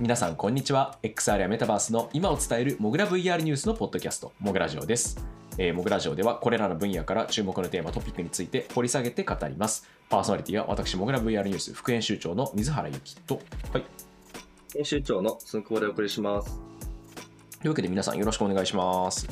[0.00, 0.98] はい、皆さんこんにちは。
[1.02, 5.22] XR やメタバースの今を伝えるモグラ VR ニュースのポッドキャスト、モグラジオです。
[5.58, 9.86] えー、モグラジオではこれらの分野から注目のテーマ、トピックについて掘り下げて語ります。
[10.08, 13.42] パーソナリティは私、モグラ VR ニュース副編集長の水原ゆきと、
[13.74, 13.84] はい。
[14.72, 16.58] 編集長のすんくぼでお送りします。
[17.60, 19.28] というわけで皆さんよろしくお願いします。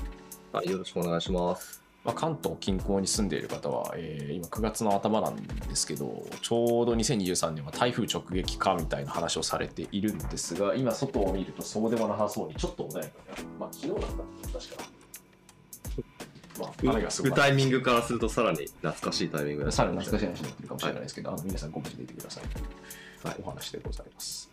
[0.53, 1.78] はい、よろしくお願いします。
[2.09, 14.85] まあ、関東近郊に住んでいる方は、えー今9月の頭なんですけどちょうど2023年は台風直撃かみたいな話をされているんですが今外を見るとそうでもなさそうにちょっと穏やかでまあ昨日なんだ確か
[16.61, 22.45] まあ雨がすごいタイミングからするとさらに懐かしいタイミングださらに懐かしい話になってるかもしれないですけど、あの皆さんご無事でいてください。
[22.49, 22.65] という
[23.25, 23.37] はい。
[23.43, 24.51] お話でございます。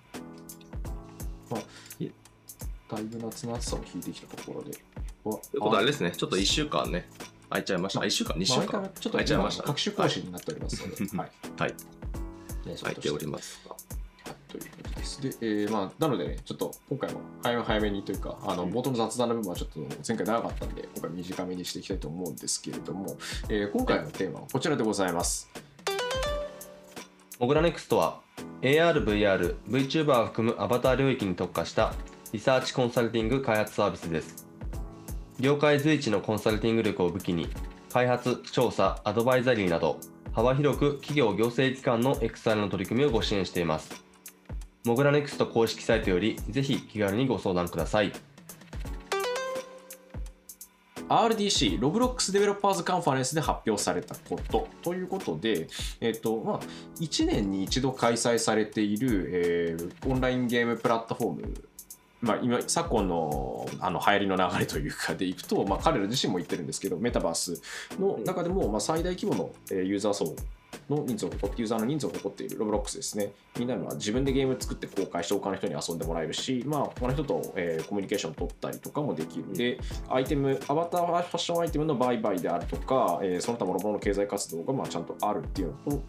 [1.49, 1.61] まあ、
[1.99, 2.11] い
[2.89, 4.71] だいぶ夏の暑さを引いてきたところで。
[4.71, 4.77] と
[5.51, 7.07] ということはあれですね、ちょっと1週間ね、
[7.55, 8.01] 空いちゃいました。
[8.01, 9.63] あ、1週間、2週間ちょっと空いちゃいました。
[9.63, 11.29] 各種更新になっておりますので、はい。
[11.59, 13.61] はい、ね空いております。
[13.67, 13.95] はい
[14.47, 15.21] という感じです。
[15.21, 23.17] で、えーまあ、なのでね、ちょっと今回も早め早めにというか、あの冒頭の雑談の部分はちょっと前回長かったんで、今回短めにしていきたいと思うんですけれども、
[23.49, 25.49] えー今回のテーマはこちらでございます。
[27.39, 28.21] モグラネクストは
[28.61, 31.93] AR、VR、VTuber を含むアバター領域に特化した
[32.31, 34.44] リサーチコンサルティング開発サービスです。
[35.39, 37.49] 業界随一のコンサルティング力を武器に、
[37.91, 39.99] 開発、調査、アドバイザリーなど、
[40.33, 44.05] 幅広く企業行政機関の XR の取り組みをご支援しています。
[44.85, 48.13] モグラネクスト公式サイトより、ぜひ気軽にご相談ください。
[51.09, 55.67] RDC、ロブロックスデベロッパーズカンファレンスで発表されたことということで、
[56.01, 56.59] えっとまあ、
[56.99, 61.53] 1年に一度開催されている、えーオンラインゲームプラットフォーム
[62.25, 67.61] まあ、今昨今のあの流行りの流れというかでいくと、まあ、彼ら自身も言ってるんですけどメタバース
[67.99, 70.35] の中でも、まあ、最大規模のえーユーザー層
[70.89, 73.31] の人数を誇ってユーザーの人数を誇っているロブロックスですね。
[73.57, 79.53] みんなのは自分でゲーム作って公開して他の人に遊んでもらえるし、まあ、他の人と、えーコミュニケーション取ったりとかもできる。
[79.53, 85.99] でアイテムアバターファッションアイテムの売買であるとか、えーその他諸々の経済活動がまあちゃんとあるっていうのとまあ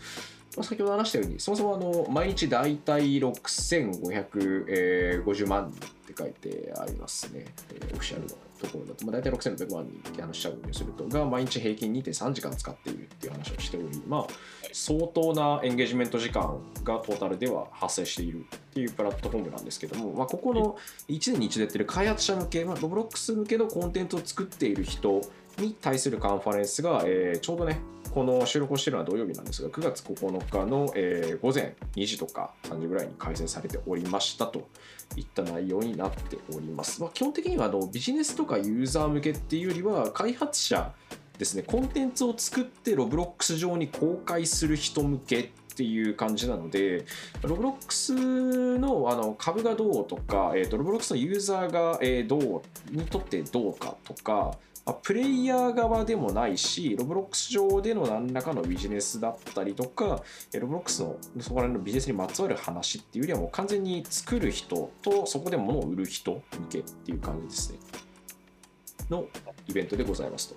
[0.62, 7.44] 先ほど話したように、そもそもあの毎日大体6550万人って書いてありますね。
[7.74, 8.28] えーオフィシャルの
[8.58, 14.26] ところだと、まあ、大体6600万人って話しちゃうようにすると、が毎日平均2.3時間使っているっていう話をしており、まあ、
[14.72, 18.42] 相当なエンゲージメント時間がトータルでは発生しているっ
[18.74, 20.76] ていうプラットフォームなんですけども、まあ、ここの
[21.08, 25.20] 1年に一度やってる開発者向け、まあ、ロブロックス向けのコンテンツを作っている人
[25.58, 27.78] に対するカンファレンスが、えーちょうどね、
[28.16, 34.68] この収録をしているのは土曜日なんですが、9月9日の、えー午前2時とか3時ぐらいに開催されておりましたと
[35.16, 37.02] いった内容になっております。
[37.02, 40.94] まあ、基本的にはあのビジネスとかユーザー向けっていうよりは、開発者
[41.36, 47.04] ですね、コンテンツを作ってロブロックス上に公開する人向けっていう感じなので、
[47.42, 60.22] ロブロックスのあの株がどうとか、えーと、ロブロックスのユーザーが、えどうにとってどうかとか、まあプレイヤー側でもないし、ロブロックス上での何らかのビジネスだったりとか、
[60.54, 67.78] ロブロックスのそこら辺のビジネスにまつわる話っていうよりはもう完全に作る人とそこで物を売る人向けっていう感じですね。
[69.10, 69.26] の
[69.68, 70.56] イベントでございますと。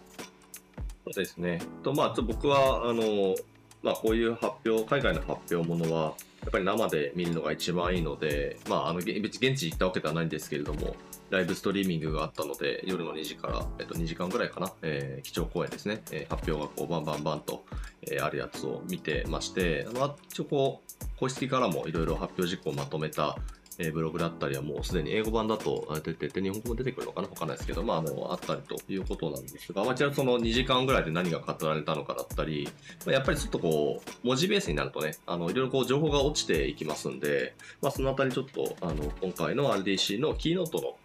[1.06, 1.60] そうですね。
[1.84, 3.36] とまあ、ちょ僕はあの、
[3.82, 10.96] まあ、こういう発表、海外の発表ものは、やっぱり生で見るのが一番いいので、まあ、あのげ別に現地行ったわけではないんですけれども、
[11.30, 17.64] ライブストリーミングがあったので、夜の2時から、えっと、2時間ぐらいかな、えー基調講演ですね、えー発表がこうバンバンバンと、
[18.02, 23.38] えーあるやつを見てまして、まあ、一応こう、公式からもいろいろ発表事項をまとめた、
[23.82, 27.30] えブログだったりはもうすでに英語版だと出てて、日本語も出てくるのかな？
[27.30, 32.68] わかんないですけど、まあ、あの、あったりということなんですが、まあ、ちらその2時間ぐらいで何が語られたのかだったり、
[33.06, 40.98] まあやっぱりちょっとこう、文字ベースになるとね、あの、いろいろこう、情報が落ちていきますんで、まあ、そのあたりちょっと、あの、今回の RDC のキーノートの、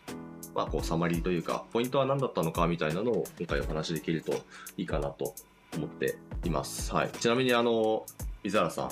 [0.54, 4.32] まあ、こう、サマリーというか、ポイントは何だったのかみたいなのを今回お話しできると
[4.76, 5.32] いいかなと
[5.76, 6.92] 思っています。
[6.92, 7.10] はい。
[7.12, 8.04] ちなみに、あの、
[8.42, 8.90] 水原さん、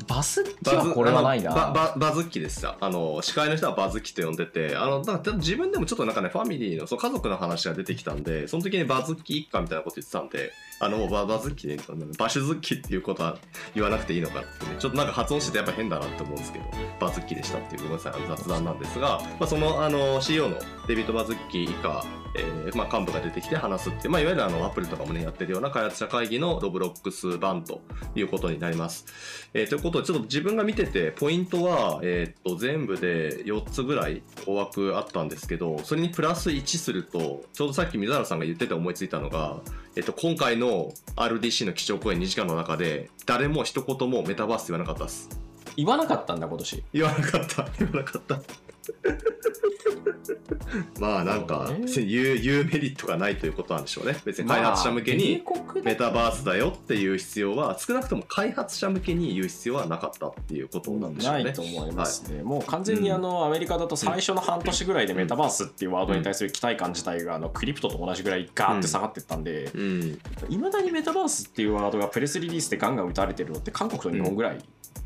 [0.07, 1.51] バズッキはこれはないな。
[1.51, 13.37] バババズッキですよあの司会の人はバズッキと呼んでてあのだから自分でもちょっとなんかねファミリーのそう家族の話が出てきたんでその時にバズッキ一家みたいなこと言ってたんであのババズッキでいいのかなバシュズッキっていうことは
[13.73, 16.65] 言わなくていいのかってねちょっとなんか発音しててやっぱ変だなって思うんですけど
[16.99, 22.03] バズッキでしたっていうごめんなさい雑談なんですが、まあ、そのあの CEO のデビッド・バズッキ以下
[22.35, 27.81] えーまあ、幹部が出てきて話すっていう、まあ、いわゆるあのアプリとかもねやってるような開発者会議のロブロックス版と
[28.15, 29.05] いうことになります。
[29.53, 39.61] えーということでちょっと自分が見ててポイントは、えー、と全部で4つぐらい大枠あったんですけどそれにプラス1するとちょうどさっき水原さんが言ってて思いついたのが、
[39.95, 45.29] えー、と今回の RDC の基調講演2時間の中で誰も一言もメタバース言わなかったです。
[45.75, 46.83] 言わなかったんだ、今年。
[46.93, 48.41] 言わなかった言わなかった
[50.99, 54.17] まあなんか、言う言うメリットがないということなんでしょうね。
[54.25, 55.43] 別に開発者向けに
[55.83, 61.43] メタバースだよっていう必要は少なくとも開発者向けに言う必要はなかったっていうことなんでしょうね。
[61.45, 70.19] ないと思いますね、もう完全にあの、アメリカだと最初の半年ぐらいでメタバースっていうワードに対する期待感自体があのクリプトと同じぐらいガーって下がってったんでうん。
[70.49, 74.57] いま、未だにメタバースっていうワードがプレスリリースでガンガン打たれてるのって韓国と日本ぐらい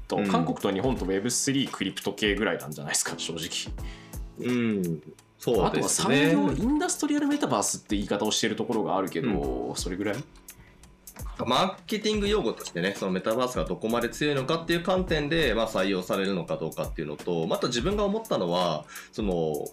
[0.07, 0.27] と、うん。
[0.27, 3.73] 韓国と日本と Web3 クリプト系ぐらいなんじゃないですか 正直。
[4.39, 5.01] うん。
[5.37, 10.15] そうあとは産業インダストリアルメタバースって言い方をしてるところがあるけど、それぐらい？
[11.45, 19.67] マーケティング用語としてね、そのメタバースがどこまで強いのかっていう観点で、まあ、採用されるのかどうかっていうのと、また自分が思ったのは、その、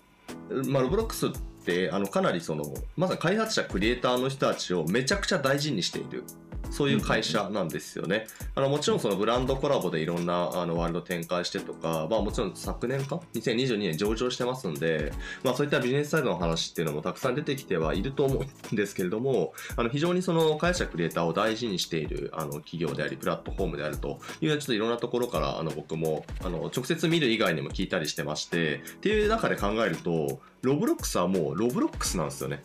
[0.67, 1.31] まあ、ロブロックスっ
[1.65, 2.65] て、あの、かなりその、
[2.97, 6.25] まさに開発者、クリエイターの人たちをめちゃくちゃ大事にしている。
[6.71, 8.27] そういう会社なんですよね。
[8.55, 15.13] あのもちろんそのブランドコラボでいろんなあのワールド展開してとか、まあもちろん昨年か ?2022 年上場してますんで、
[15.43, 32.63] まあそういったビジネスサイドの話っていうのもたくさん出てきてはいると思うんですけれども、あの非常にその会社クリエイターを大事にしているあの企業であり、プラットフォームであるというちょっといろんなところからあの僕もあの直接見る以外にも聞いたりしてまして、っていう中で考えると、ロブロックスはもうロブロックスなんですよね。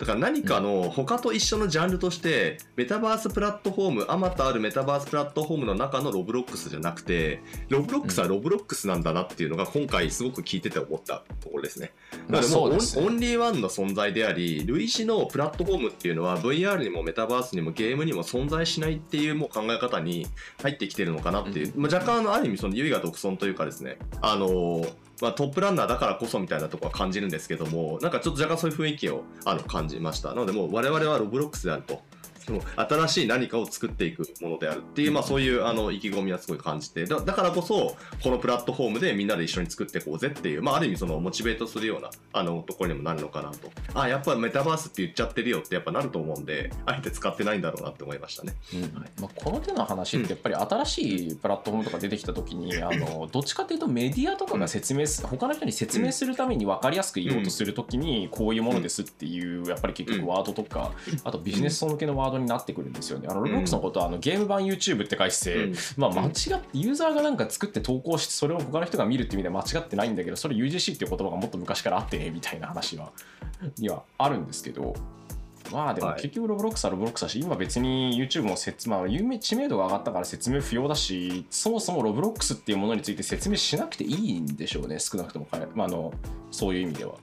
[0.00, 11.92] だから何かの他と一緒のジャンルとして、メタバースプラットフォーム、あまたあるメタバースプラットフォームの中のロブロックスじゃなくて、ロブロックスはロブロックスなんだなっていうのが今回すごく聞いてて思ったところですね。
[12.30, 12.76] まあだからもうオ
[13.10, 20.26] ンリーワンの存在であり、類似のプラットフォームっていうのは VR にもメタバースにもゲームにも存在しないっていうもう考え方に
[20.62, 30.30] 入ってきてるのかなっていう、まあ、若干ある意味その唯我独尊というかですね、あのーまあ、トップランナーだからこそみたいなとこは感じるんですけども、なんかちょっと若干そういう雰囲気をあの感じました。
[30.30, 32.02] なので、もう我々はロブロックスであると。
[32.40, 43.70] その新しい何かを作っていくものであるっていう、まあ、そういうあの意気込みはすごい感じてだだからこそこのプラットフォームでみんなで一緒に作っていこうぜっていう、まあ、ある意味そのモチベートするようなあのところにもなるのかなと。
[43.94, 48.54] あやっぱメタバースって言っちゃってるよってやっぱなると思うんであえて使ってないんだろうなって思いましたね。
[49.20, 60.92] まあ、この手の話ってやっぱり新しいプラットフォームとか出てきた時に、あのどっちかっていうとメディアとかが説明す他の人に説明するために分かりやすく言おうとする時にこういうものですっていうやっぱり結局ワードとか
[61.24, 63.28] あとビジネス層向けのワードになってくるんですよね。
[63.28, 65.74] あのロブロックスのことはあのゲーム版 YouTube って返して、うん。
[65.96, 73.10] まあ、間違ってユーザーがなんか作って投稿してそれを他の人が見るっていう意味では間違ってないんだけどそれ UGC っていう言葉がもっと昔からあってねみたいな話は
[73.78, 74.94] にはあるんですけど
[75.72, 76.22] まあでもはい。
[76.22, 86.12] 結局ロブロックスはロブロックスだし、今別に YouTube も説、まあ、有名知名度が上がったから説明不要だしそもそもロブロックスっていうものについて説明しなくていいんでしょうね少なくとも、まあ、あの
[86.50, 87.14] そういう意味では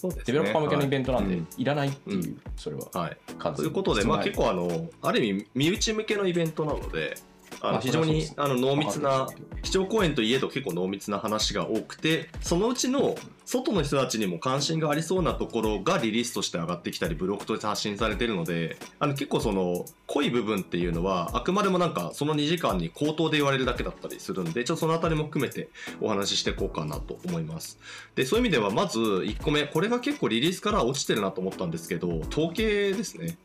[0.00, 1.44] そうですデベロッパー向けのイベントなんで、はい。
[1.58, 2.40] いらないっていう、うん。
[2.56, 7.18] それははい、完全にということで、まあ、必結構あのある意味身内向けのイベントなので
[7.60, 9.28] あまあの非常にあの濃密な
[9.62, 25.68] 基調講演といえど結構濃密な話が多くてそのうちの外の人たちにも関心がありそうなところがリリースとして上がってきたりブログとして発信されているのであの結構その濃い部分っていうのはあくまでもなんかその2時間に口頭で言われるだけだったりするんでちょっとそのあたりも含めて
[26.00, 27.78] お話ししていこうかなと思います。
[28.14, 33.36] でそういう意味ではまず1個目これが結構リリースから落ちてるなと思ったんですけど統計ですね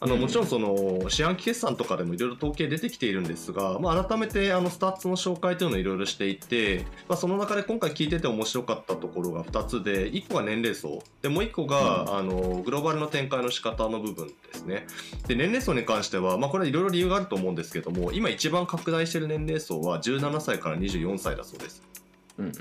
[0.00, 0.20] あのうん。
[0.20, 11.02] もちろんその四半期決算とかでもいろいろ統計出てきているんですが、まあ、改めてあのスタッツの紹介というのをいろいろしていて、まあ、その中で今回聞いてて面白かったところが2つで1個が年齢層。
[11.22, 14.86] でもう1個が、あのグローバルの展開の仕方の部分ですね。
[15.26, 21.82] で年齢層に関しては、まあ、これはいろいろ理由があると思うんですけども今一番拡大している年齢層は17歳から24歳だそうです。
[22.38, 22.52] うんうん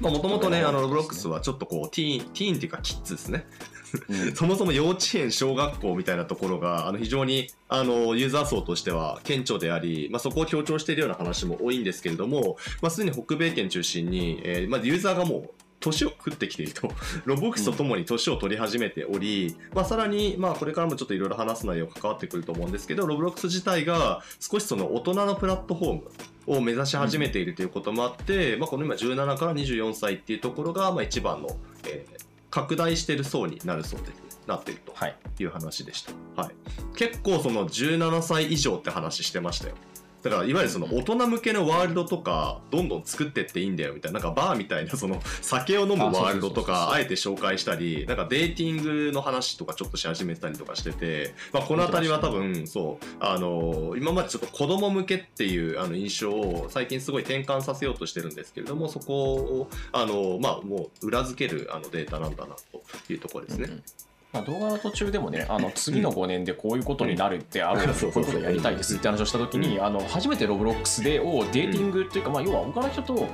[0.00, 3.46] もともとね、あの、ロブロックスはちょっとこう、ティーン、ティーンっていうか、キッズですね。
[4.34, 15.50] そもそも幼稚園、小学校みたいなところが、あの、非常に、あの、ユーザー層としては顕著であり、まあ、そこを強調しているような話も多いんですけれども、まあ、すでに北米圏中心に、えーまあ、ユーザーがもう、
[15.84, 16.90] 年を食ってきていると。
[17.24, 26.10] ロブロックスとともに年を取り始めており、まあ、さらに、まあ、これからもちょっといろいろ話す内容関わってくると思うんですけどロブロックス自体が少しその大人のプラットフォーム
[26.46, 32.24] を目指し始めているということもあって、まあ、この今17から24歳っていうところがまあ一番の、えー
[32.54, 34.12] 拡大している層になるそうで
[34.46, 34.94] なっていると
[35.42, 36.54] いう話でした、はい、
[36.94, 39.74] 結構その17歳以上って話してましたよ。
[40.24, 63.64] だからいわゆるその大人向けのワールドとかどんどん作ってっていいんだよみたいななんかバーみたいなその酒を飲むワールドとかあえて紹介したりなんかデーティングの話とかちょっとし始めてたりとかしてて、まあ、この辺りは多分そうあの今までちょっと子供向けっていうあの印象を最近すごい転換させようとしてるんですけれどもそこをあのまあもう裏付けるあのデータなんだなというところですね。
[63.64, 63.82] うんうん
[64.34, 73.28] まあ、動画の途中でもねあの次の5年でこういうことになるってあるのでこういうことやりたいですって話をした時にあの初めてロブロックスでをデーティングっていうか、まあ、要は他の人と会う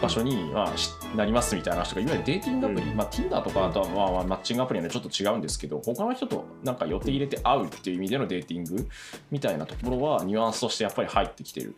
[0.00, 2.96] 場所に、まあ、しなりますみたいな話とかいわゆるデーティングアプリ、うん。
[2.96, 8.88] まあ、Tinder とかとは、まあまあ、マッチングアプリはちょっと違うんですけど他の人となんか予定入れて会うっていう意味でのデーティング
[9.30, 11.74] みたいなところはニュアンスとしてやっぱり入ってきてる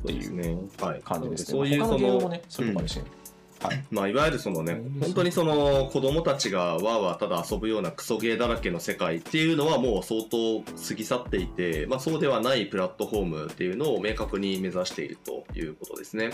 [0.00, 1.58] っていうね、はい、感じですね。
[1.58, 2.96] そういうそものねそういうのかもし。
[2.96, 3.17] れない。
[3.60, 16.30] はいまあ、いわゆるそのねうん、本当にその子供たちがわーわーただ遊ぶようなクソゲーだらけの世界っていうのはもう相当過ぎ去っていて、まあ、そうではないプラットフォームっていうのを明確に目指しているということですね。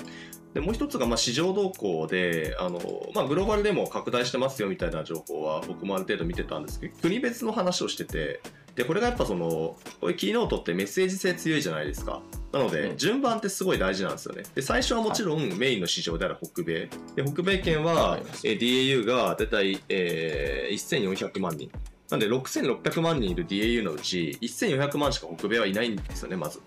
[0.53, 2.81] でもう一つがまあ市場動向であの、
[3.15, 8.41] まあ、グローバルでも拡大してますよみたいな情報は僕もある程度見てたんですけど国別の話をしてて
[8.75, 12.21] でこれがやっぱそのこういうキーノートってメッセージ性強いじゃないですか。
[12.53, 14.43] なので、うん順番ってすごい大事なんですよね。
[14.55, 16.89] で、最初はもちろんメインの市場である北米。
[17.17, 21.71] で、北米圏はえー DAU がだいたい、えー1400万人。
[22.11, 26.61] なんで、6600万人いる DAU のうち、1400万しか北米はいないんですよね、まず。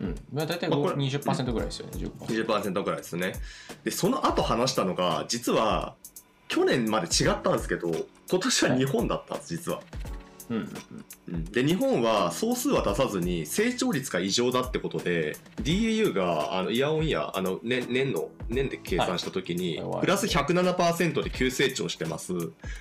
[0.00, 1.92] うんまあ、大体まあこれ20%ぐらいですよね、
[2.26, 2.46] 15%。
[2.46, 3.34] 20%ぐらいですね。
[3.84, 5.96] で、その後話したのが、実は、
[6.48, 7.90] 去年まで違ったんですけど、
[8.30, 9.82] 今年は日本だったんです、実は。
[10.48, 11.04] うんうんうん
[11.52, 20.00] で日本は総数は出さずに成長率が異常だってことで DAU があのイヤオンイヤーあの年年の年で計算した時に、はい。
[20.00, 22.32] プラス107%で急成長してます。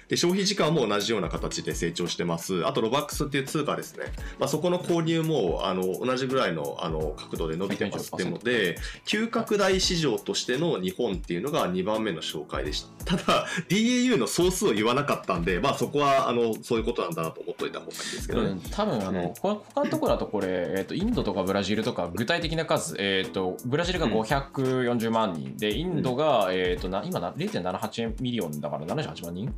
[0.07, 2.65] で消費時間も同じような形で成長してます。
[2.65, 4.05] あとロバックスっていう通貨ですね、
[4.39, 8.11] まあ、そこの購入もあの同じぐらいのあの角度で伸びてます。
[8.13, 13.17] ってので急拡大市場としての日本っていうのが2番目の紹介でした。
[13.17, 24.13] ただ DAU の総数を言わなかったんでまあそこはあのそういうことなんだなと思っといた方がいいですけどね、うん、多分あの、他のところだとこれ、えー、とインドとかブラジルとか具体的な数、えー、とブラジルがうん。
[24.13, 29.53] 540万人、でインドが、えー、とな今な0.78ミリオンだから78万人？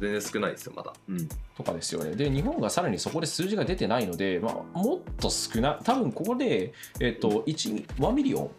[0.00, 2.14] 全然少ないですよまだ、うん、とかですよね。
[2.14, 8.50] で、日本がさらにそこで数字が出てないので、まあ、もっと少な、多分ここで、えっ、と、1、1ミリオン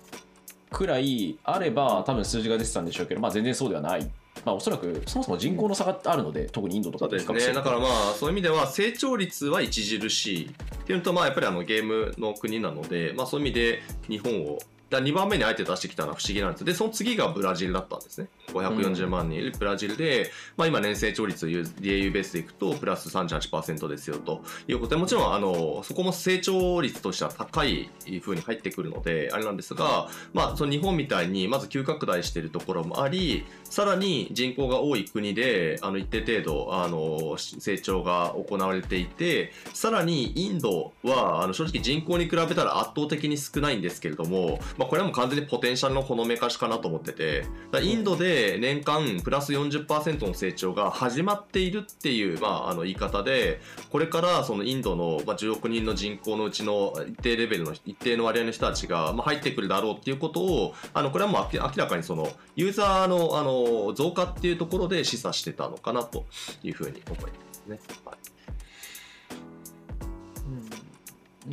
[0.70, 4.10] くらいあれば、多分数字が出てたんでしょうけど、まあ、全然そうではない。
[4.46, 7.54] まあ、おそらく、そもそも人口の差があるので、特にインドとそうですね。
[7.54, 10.46] だからまあそういう意味では成長率は著しい。
[10.46, 18.28] っていうのとまあやっぱりあのゲームの国なので、まあ、そういう意味で日本をだ2番目にあえて出してきたのは不思議なんですでその次がブラジルだったんですね。
[18.48, 19.40] 540万人。
[19.40, 24.44] いるブラジルで、まあ、今年成長率 DAU ベースでいくとプラス38%ですよと。
[24.68, 27.90] いうことでもちろんあのそこも成長率としては高い
[28.22, 47.46] 風に入ってくるのであれなんですが、まあ、その日本みたいにまず急拡大しているところもありさらに人口が多い国であの一定程度あの成長が行われていてさらにインドはあの正直人口に比べたら圧倒的に少ないんですけれども、まあ、これはもう完全にポテンシャルのほのめかしかなと思ってて
[47.82, 66.26] インドで年間プラス40%の成長が始まっているっていう、まあ、あの言い方でこれからそのインドの、10億人の人口のうちの一定レベルの一定の割合の人たちが、入ってくるだろうっていうことをあのこれはもう明らかにそのユーザーのあの増加っていうところで示唆してたのかなと
[66.64, 67.80] いうふうに思いますね。
[68.06, 68.36] はい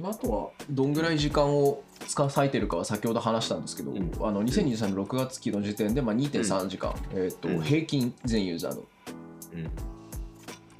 [0.02, 4.10] あとはどんぐらい時間を割いてるかは先ほど話したんですけど、うん。
[4.22, 7.62] あの2023年6月期の時点でまあ2.3時間、えーとうん。
[7.62, 8.80] 平均全ユーザーの。
[8.80, 8.84] っ
[9.54, 9.70] うん。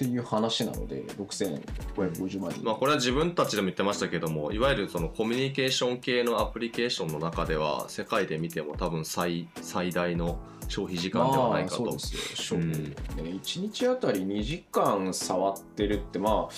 [0.03, 10.39] ていう話なので6550万人、まあ、これは自分たちでも言ってましたけどもいわゆるそのコミュニケーション系のアプリケーションの中では世界で見ても多分最最大の
[10.69, 11.83] 消費時間ではないかと。
[11.85, 12.73] まあ、そうですよ、うん。
[12.73, 16.55] ね、1日あたり2時間触ってるってまあ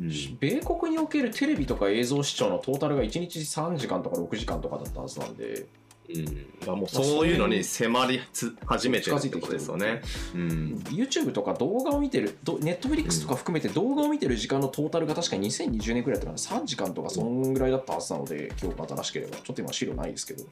[0.00, 0.36] うん。
[0.40, 5.66] 米国におけるテレビとか映像視聴のトータルが1日3時間とか6時間とかだったはずなんで、
[6.08, 6.46] うん。
[6.66, 8.20] まあ、もうそういうのに迫り
[8.66, 10.02] 始めてるってことですよね。
[10.34, 20.50] うん、YouTube とか動画を見てる、Netflix とか含めて動画を見てる時間のトータルが確かに2020年くらいだったら3時間とかそんぐらいだったはずなので、記憶が正しければ、ちょっと今資料ないですけど、ま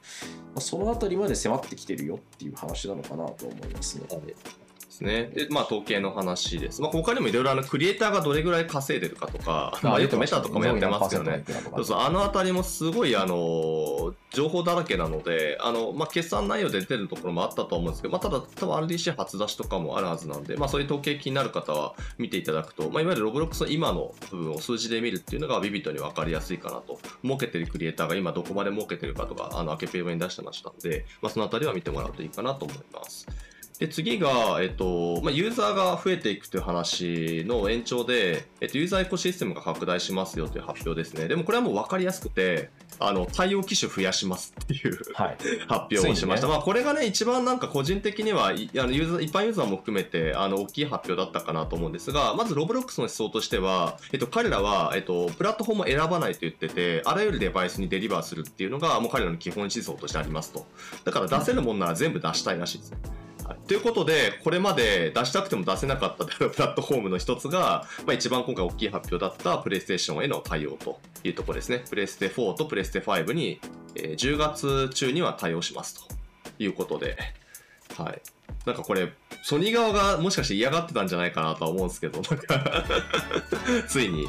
[0.56, 4.04] あ、そのあたりまで迫ってきてるよっていう話なのかなと思いますね。
[4.10, 5.30] はいですね。
[5.34, 6.80] で、まあ、統計の話です。
[6.80, 11.44] まあ、他にもいろいろあの、クリエイターがどれぐらい稼いでるかとか、まあ、よくメタとかもやってますけどね。
[11.76, 26.98] そうそう、あのあたりもすごい、あの、情報だらけなので、あの、まあ、決算内容で出てるところもあったと思うんですけど、まあ、ただ、多分 RDC 初出しとかもあるはずなんで、まあ、そういう統計気になる方は見ていただくと、まあ、いわゆるロブロックスの今の部分を数字で見るっていうのがビビットに分かりやすいかなと。
[27.22, 33.26] 儲けてるクリエイターが今どこまで儲けてるかとか、あの、アケペイに出してましたんで、まあ、そのあたりは見てもらうといいかなと思います。
[33.78, 41.26] で次が、えっとまあ、ユーザーが増えていくという話の延長で、えっと、ユーザーエコシステムが拡大しますよという発表ですね。
[41.26, 46.46] でもこれはもう分かりやすくて、あの対応機種増やしますっていう、はい、発表をしました。
[46.46, 60.64] ね、まあ、これがね、一番なんか個人的には、あのユーザー一般ユーザーも含めてあの大きい発表だったかなと思うんですが、まずロブロックスの思想としては、えっと、彼らは、えっと、プラットフォームを選ばないと言ってて、あらゆるデバイスにデリバーするっていうのが、もう彼らの基本思想としてありますと。
[61.04, 62.98] だから出せるもんなら全部出したいらしいですね。
[63.66, 71.84] ということで、これまで出したくても出せなかった プラットフォームの一つが、まあ、一番今回大きい発表だったプレイステーションへの対応というところですね。
[71.88, 73.60] プレステ4とプレステ5に、
[73.96, 76.14] えー、10月中には対応しますと
[76.58, 77.16] いうことで、
[77.96, 78.22] はい。
[78.66, 82.84] なんかこれ、ソニー側がもしかして嫌がってたんじゃないかなとは思うんですけど、なんか
[83.88, 84.28] ついに、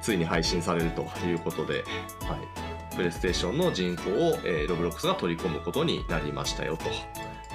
[0.00, 1.84] ついに配信されるということで、
[2.20, 2.62] はい。
[2.94, 6.84] プレイステーションの人口を、えー、ロブロックスが取り込むことになりましたよと。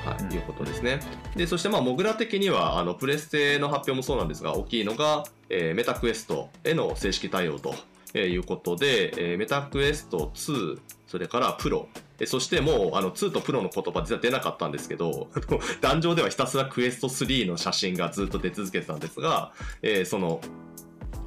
[0.09, 0.99] はい、いうことですね。
[1.35, 7.75] で、そしてまあ、モグラ的には、あの、プレステの発表もそうなんですが、大きいのが、えー、メタクエストへの正式対応と。
[8.13, 11.87] えー、いうことで、えー、メタクエスト2、それからプロ、
[12.19, 15.29] えそしてもうあの2とプロの言葉実は出なかったんですけど、
[15.81, 20.41] 壇上ではひたすらクエスト3の写真がずっと出続けてたんですが、えー、その、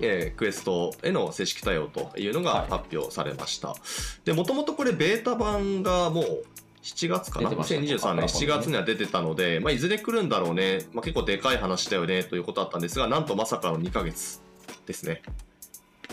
[0.00, 3.68] えー、クエストへの正式対応というのが発表されました。
[3.68, 3.78] はい、
[4.25, 6.44] で、もともとこれベータ版がもう
[6.83, 14.40] 7月かな2023年7月には出てたので、まあ、いずれ来るんだろうね、まあ、結構でかい話だよねということだったんですがなんとまさかの2ヶ月
[14.87, 15.23] ですね。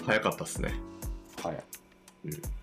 [0.05, 0.73] 早かったですね。
[1.43, 1.63] はい、
[2.25, 2.56] うん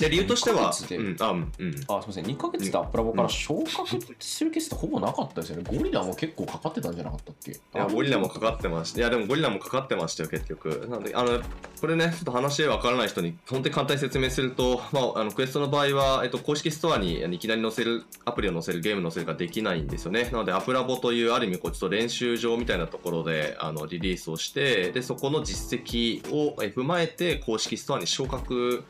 [0.00, 5.64] で理由としては、うん、あ、うん、あすみません、2か月でアップラボから昇格するケースってほぼなかったですよね。
[5.78, 7.52] ゴリラも結構かかってたんじゃなかったっけ？
[7.52, 8.98] いや、ゴリラもかかってました。
[8.98, 10.86] いや、でもゴリラもかかってましたよ、結局。
[10.88, 11.40] なんで、あの、
[11.80, 20.24] これね、ちょっと話わからない人に、本当に簡単に説明すると、まあ、あの、クエストの場合は、えっと、公式ストアにいきなり載せる、アプリを載せる、ゲーム載せるができないんですよね。
[20.24, 28.84] なので、アプラボという、ある意味、こう、ちょっと練習場みたいなところで、あの、リリースをして、で、そこの実績を踏まえて、公式ストアに昇格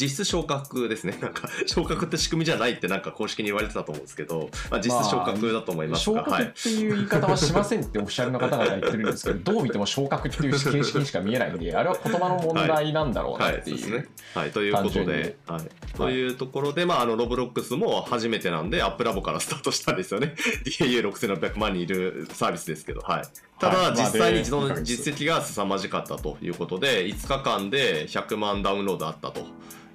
[0.00, 1.18] 実質昇格ですね。
[1.22, 13.82] なんか、昇格って仕組みじゃないってなんか公式に言われてたと思うんですけど、まあ、実質昇格だと思いますが、まあ、昇格っていう言い方はしませんってオフィシャルの方々言ってるんですけど、 どう見ても昇格っていう形式にしか見えないんで、あれは言葉の問題なんだろうなっていう。
[13.82, 14.08] はい、はい、ね。
[14.34, 20.34] はい、ということで、はい、というところで、まあ、あの、ロブロックスも初めてなんで、アップラボからスタートしたんですよね。
[20.64, 23.22] DAU6600 万人いるサービスですけど、はい。
[23.58, 29.46] ただ、実際にその実績が凄まじかったということで、5日間で100万ダウンロードあったと。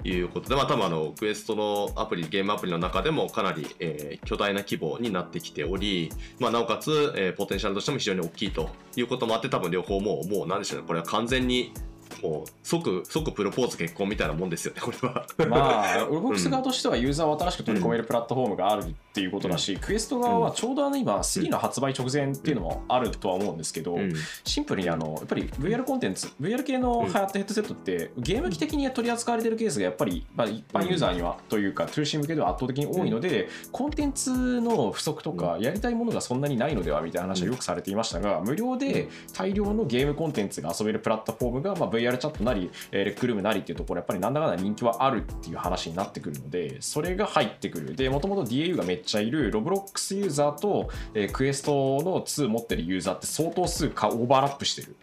[0.04, 10.88] いうことで、まあ、多分あのクエストのアプリゲームアプリの中でもかなり、えー、巨大な規模になってきており、まあ、なおかつ、えー、ポテンシャルとしても非常に大きいということもあって多分両方もうもう何でしょうね。
[10.88, 11.74] これは完全に
[12.22, 15.26] もう即即プロポーズ結婚みたいなもんですよねこれは。
[15.48, 47.96] まあウルボックス側としてはユーザーを新しく取り込めるプラットフォームがあるっていうことだし、うん、クエスト側はちょうどあの今3の発売直前っていうのもあるとは思うんですけど、うん、シンプルにあのやっぱり VR コンテンツ VR 系の流行ったヘッドセットってゲーム機的に取り扱われてるケースがやっぱり、まあ、一般ユーザーにはというか 2C 向けでは圧倒的に多いので、コンテンツの不足とかやりたいものがそんなにないのではみたいな話はよくされていましたが無料で大量のゲームコンテンツが遊べるプラットフォームが、まあ、VR チャットなりえレックルームなりっていうところやっぱりなんだかんだ人気はあるっていう話になってくるのでそれが入ってくる。
[47.96, 54.96] でもともと DAU がめっちゃいるロブロックスユーザーと、えー、クエストの2持ってるユーザーって相当数かオーバーラップしてる。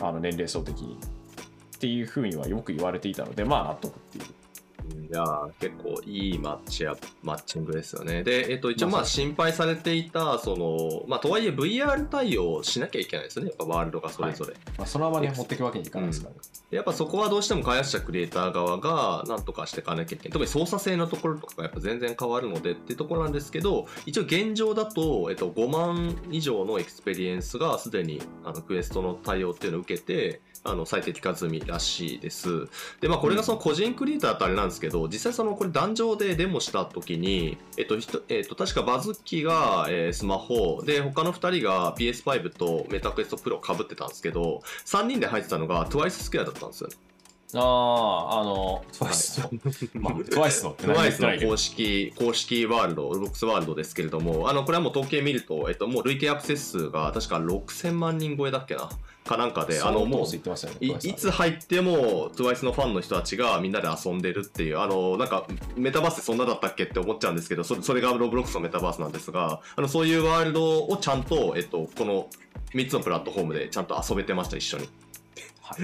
[0.00, 0.98] あの年齢層的に。
[1.76, 4.24] っていうふうにはよく言われていたのでまあ納得っていう。
[5.10, 5.24] いや
[5.58, 8.22] 結構いいマッチアマッチングですよね。
[8.22, 14.52] で、えっと、一応まあ心配されていた、その、まあ、とはいえ VR 対応しなきゃいけないですよね、やっぱワールドがそれぞれ。
[14.52, 16.76] はい、まあ、そのままに持っていくわけにいかないですからね、うん。
[16.76, 20.32] やっぱそこはどうしても開発者クリエイター側がなんとかしていかなきゃいけない。
[20.32, 32.68] 特に操作性のところとかがやっぱ全然変わるのでっていうところなんですけど、一応現状だと、えっと、5万以上のエクスペリエンスがすでにあのクエストの対応っていうのを受けて、あの最適化済みらしいです。
[33.00, 46.96] で、まあ、これがその個人クリエイターだとあれなんですけど、実際そのこれ壇上でデモした時に、えっと、ひとえっと、確かバズッキが、えースマホで、他の2人が PS5 とメタクエストプロ被ってたんですけど、3人で入ってたのが TWICE スクエアだったんですよね。
[47.54, 49.50] ああ、あの、トワイスの、
[49.94, 51.56] まあ、トワイスのって何 言ってない TWICE けどの公。
[51.56, 58.90] 式、公式ワールド、ロボックスワールドですけれども、あの、これはもう統計見ると、えっと、もう累計アクセス数が確か6000万人超えだっけな？
[59.24, 60.26] かなんかで、あの、もう、
[60.66, 60.76] ね。
[60.80, 72.28] いいつ入っても TWICE のファンの人たちがみんなで遊んでるっていうあのなんかメタバースってそんなだったっけって思っちゃうんですけどそれそれがロブロックスのメタバースなんですがあのそういうワールドをちゃんと、えっと、この
[72.74, 74.92] 3つのプラットフォームでちゃんと遊べてました一緒にはい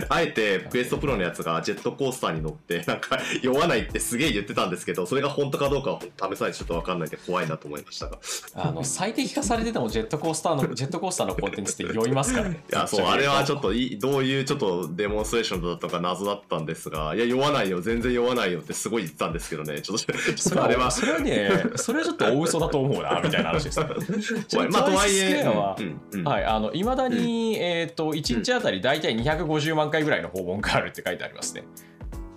[0.09, 8.19] あえてクエストプロのやつがジェットコースターに乗ってなんか酔わないってすげえ言ってたんですけどそれが本当かどうかは試さないとちょっと分かんないんで怖いなと思いましたが。
[8.55, 12.65] あの最適化されててもジェットコースターの ジェットコースターのコンテンツって酔いますからね。
[12.71, 20.05] いや、そう、あれはちょっといい、どういうちょっとデモンストレーションだったのか謎だったんですが、いや、酔わないよ、全然酔わないよってすごい言ってたんですけどね、ちょっと、
[20.37, 23.81] それはとあれは、それはね、それはちょっと大嘘だと思うなみたいな話です。
[24.71, 26.25] まあ、とはいえ、うんうんうん。
[26.25, 31.65] はい、あの未だに、えっ、と1日あたり大体250万回ぐらいの訪問があるって書いてありますね。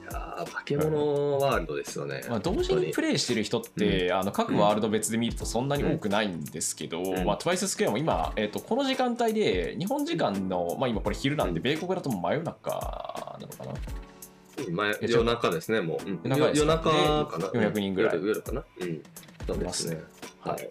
[0.09, 2.21] 化け物ワールドですよね。
[2.29, 12.69] まあ、同時にプレイしてる人って、あの各ワールド別で見るとそんなに多くないんですけど、んまあ、トワイススクエアも今、えー、とこの時間帯で日本時間の、まあ、今これ昼なんで米国だと真夜中
[13.41, 13.73] なのかな？
[14.71, 16.07] まあ、夜中ですね、もう。
[16.07, 16.91] うん夜中
[17.25, 17.37] か？
[17.39, 17.49] な？
[17.49, 18.63] で400人ぐらい夜夜かな？
[18.79, 19.03] うん。
[19.47, 20.01] そうですね。。
[20.47, 20.69] はい。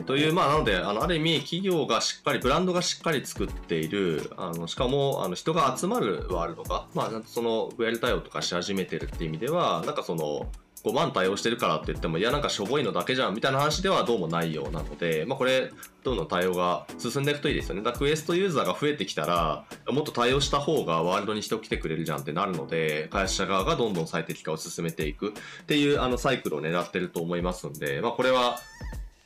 [0.00, 10.50] いという、まあ、なので、あのある意味、企業がしっかり、ブランドがしっかり作っている、あのしかもあの人が集まるワールドが、まあ、その VR 対応とかし始めてるっていう意味では、なんかその、
[10.84, 15.72] 5万対応してるからって言っても、いや、なんかしょぼいのだけじゃんみたいな話ではどうもないようなので、まあ、これ、
[16.04, 17.82] どんどん対応が進んでいくといいですよね。
[17.82, 25.32] だからクエストユーザーが増えてきたら、もっと対応した方がワールドに人来てくれるじゃんってなるので、会社側がどんどん最適化を進めていくっ
[25.66, 28.58] ていうあのサイクルを狙ってると思いますんで、まあ、これは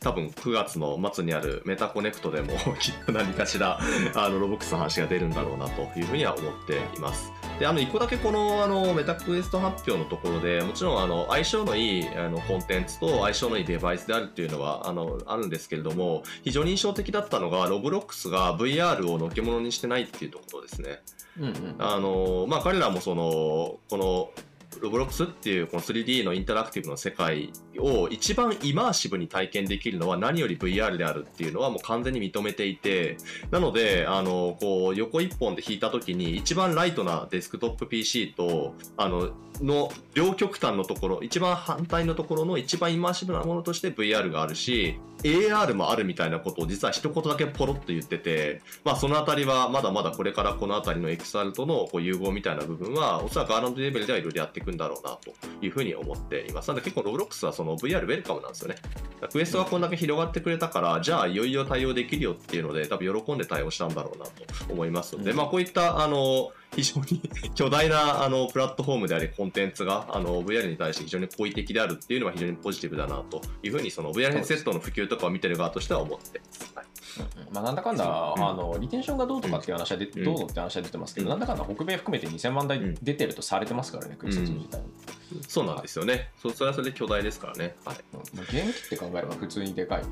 [0.02, 3.78] 多分9月の末にあるメタコネクトでも きっと何かしら
[4.14, 7.30] あのロブロックスの話が出るんだろうなというふうには思っています。
[7.62, 21.02] で、あの、一個だけこのあのメタクエスト発表のところで、もちろんあの相性のいいあのコンテンツと相性のいいデバイスであるっていうのはあのあるんですけれども、非常に印象的だったのが、ロブロックスが VR をのけものにしてないっていうところですね。
[21.38, 24.30] うんうんあのまあ、彼らもそのこの
[24.80, 33.16] ロブロックスっていうこの 3D のインタラクティブの世界を一番イマーシブに体験できるのは何より VR であるっていうのはもう完全に認めていて
[33.50, 39.30] なのであのこう横一本で引いた時に一番ライトなデスクトップ PC とあの
[39.62, 55.32] の両極端のところ一番反対のところの一番イマーシブなものとして VR があるし AR もあるみたいなことを実は一言だけポロッと言っててまあそのあたりはまだまだこれからこのあたりの XR とのこう融合みたいな部分はおそらく R&D レベルではいろいろやっていくんだろうなと
[55.64, 56.68] いうふうに思っています。
[56.68, 58.76] なので結構ロブロックスはその VR ウェルカムなんですよね。
[59.30, 64.32] クエストがこんだけ広がってくれたから、じゃあいよいよ対応できるよっていうので多分喜んで対応したんだろうなと
[64.72, 67.20] 思いますので、うんまあこういったあの非常に
[67.54, 76.40] 巨大なあのプラットフォームでありコンテンツがあの VR に対して非常に好意的であるっていうのは非常にポジティブだなというふうにその VR ヘッドセットの普及とかを見てる側としては思って。
[77.52, 78.40] まあ、なんだかんだ、う。
[78.40, 78.48] ん。
[78.48, 80.24] あのリテンションがどうとかっていう話はで、うん。
[80.24, 81.30] どうぞって話は出てますけど、うん。
[81.30, 82.94] なんだかんだ北米含めて2000万台うん。
[83.02, 84.84] 出てるとされてますからね、クエスト2自体も。
[85.46, 86.30] そうなんですよね。
[86.40, 87.76] そそれはそれで巨大ですからね。
[87.84, 87.96] はい。
[88.50, 90.02] ゲーム機って考えれば普通にでかい。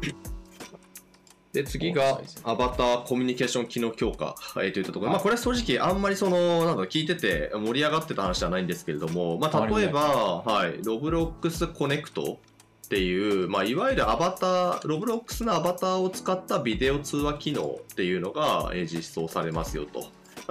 [1.53, 5.15] で次がアバターコミュニケーション機能強化、えーといったところ、はい。
[5.15, 12.39] まあ、これは正直あんまりそのなんだ聞いてて盛り上がってた話じゃないんですけれども、まあ、例えば、はい、ロブロックスコネクト
[12.87, 20.09] っていう、まあ、いわゆるアバターロブロックスのアバターを使ったビデオ通話機能っていうのが、えー実装されますよと。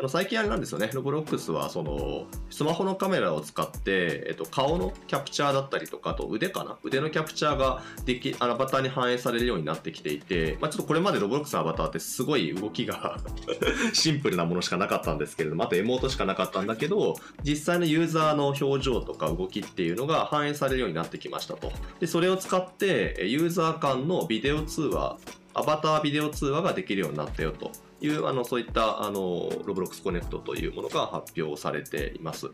[0.07, 13.17] 最近あれなんですよね、ロブロックスはそのスマホのカメラを使って、えっと、顔のキャプチャーだったりとか、あと腕かな、腕のキャプチャーができアバターに反映されるようになってきていて、まあ、ちょっとこれまでロブロックスのアバターってすごい動きが
[13.93, 21.71] シンプルなものしかなかったんですけれども、あとエモートしかなかったんだけど、実際のユーザーの表情とか動きっていうのが反映されるようになってきましたと。
[21.99, 25.17] で、それを使って、ユーザー間のビデオ通話、
[25.53, 27.71] アバタービデオ通話ができるようになったよと。
[28.01, 32.47] いうあのそういったあのロブロックスコネクトというものが発表されています。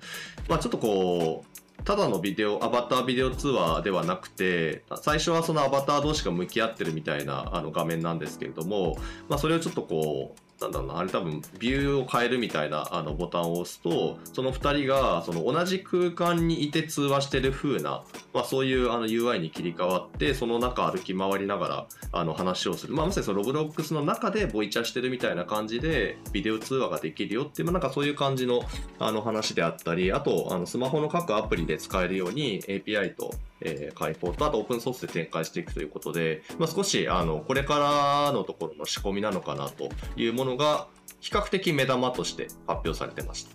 [0.47, 8.97] まあ、ちょっとこうただのビデオアバタービデオ通話ではなくて最初はそのアバター同士が向き合ってるみたいなあの画面なんですけれども、
[9.29, 28.61] まあ、それをちょっとこうなんだろうなあれ多分ビューを変えるみたいなあのボタンを押すとその2人がその同じ空間にいて通話してる風な、まあ、そういうあの UI に切り替わってその中歩き回りながらあの話をする、まあ、まさにそのロブロックスの中でボイチャしてるみたいな感じでビデオ通話ができるよっていう、まあ、なんかそういう感じの
[28.99, 33.31] あの話であったりあとスマホの各アプリで使えるように API と
[33.65, 37.79] えー、開放とあとオープンソースで展開していくということで、まあ、少しあのこれか
[38.27, 40.87] らのところの仕込みなのかなというものが
[41.19, 43.45] 比較的目玉として発表されてまし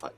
[0.00, 0.06] た。
[0.06, 0.14] はい。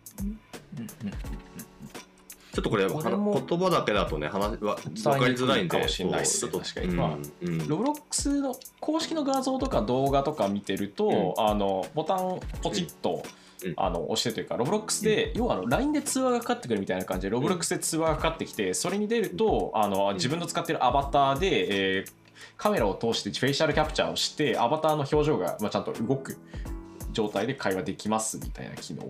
[2.53, 13.31] ちょっとこれ言葉だけだとね話は分かりづらいんでかもしれないですね確かに、まあ、うん、ロブロックスの公式の画像とか動画とか見てると、うん、あのボタンポチッと、うん、
[13.77, 22.13] あの押してというかロブロックスで、要はあの LINE で通話がかかってくるみたいな感じでロブロックスで通話がかかってきてそれに出るとあの自分の使ってるアバターで、えー、
[22.57, 26.39] カメラを通してフェイシャルキャプチャーをしてアバターの表情が、まあ、ちゃんと動く
[27.13, 29.09] 状態で会話できますみたいな機能。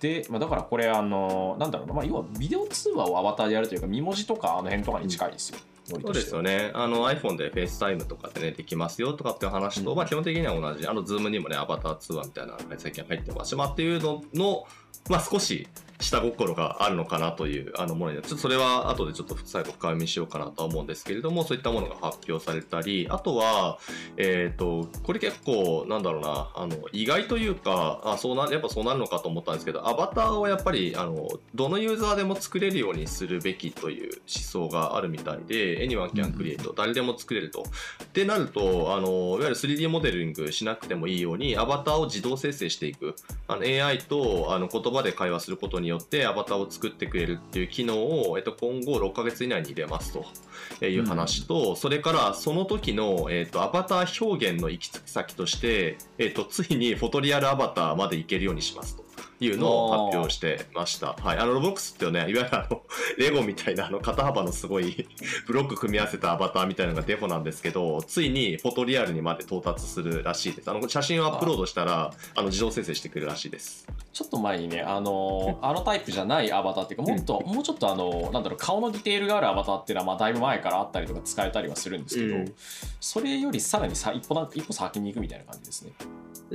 [0.00, 5.58] で、まあ、だからこれあのなんだろうな、まあ、要はビデオ通話をアバターでやるというか、見文字とかあの辺とかに近いですよ。
[5.84, 6.70] そうですよね。
[6.74, 14.64] あの iPhone で FaceTime とかでね、できますよとかっていう話と、うん、まあ基本的には同じ、あの Zoom にもね、アバター通話みたいなのが最近入ってますし、まあっていうのの、
[15.08, 15.66] まあ少し
[16.02, 23.78] 下心があるのかなというあのもので、ちょっとそれは後でちょっと最後深読みしようかなと思うんですけれども、そういったものが発表されたり、あとは、
[24.16, 37.64] えっ、ー、と、これ結構、なんだろうな、あの、意外というか、あ、そうな、やっぱそうなるのかと思ったんですけど、アバターをやっぱり、あの、どのユーザーでも作れるようにするべきという思想があるみたいで、Anyone can create、うん、誰でも作れると。
[38.02, 43.14] ってなると、あの、いわゆる 3D モデリングしなくてもいいように、アバターを自動生成していく。
[43.48, 59.11] あの AI とあの言葉で会話することによって、アバターを作ってくれるっていう機能を、えっと、今後6ヶ月以内に入れますという話と、うん、それからその時の、えっと、アバター表現の行き先として、えっと、ついにフォトリアルアバターまでいけるようにしますと。
[59.46, 61.14] いうのを発表してました。
[61.14, 61.38] はい。
[61.38, 62.82] あの、ロボックスってね、いわゆるあの、
[63.18, 65.06] レゴみたいなあの、肩幅のすごい
[65.46, 70.70] ブロック組み合わせたアバターみたいなのがデフォなんですけど、ついにフォトリアルにまで到達するらしいです。
[70.70, 73.86] あの、写真をアップロードしたら、あの、自動生成してくれるらしいです。
[74.12, 82.54] ちょっと前にね、あの、あのタイプじゃないアバターっていうか、もっと、もうちょっとあの、なんだろう、顔のディテールがあるアバターっていうのは、まあ、だいぶ前からあったりとか使えたりはするんですけど、うん、
[83.00, 85.92] それよりさらにさ一歩一歩先に行くみたいな感じですね。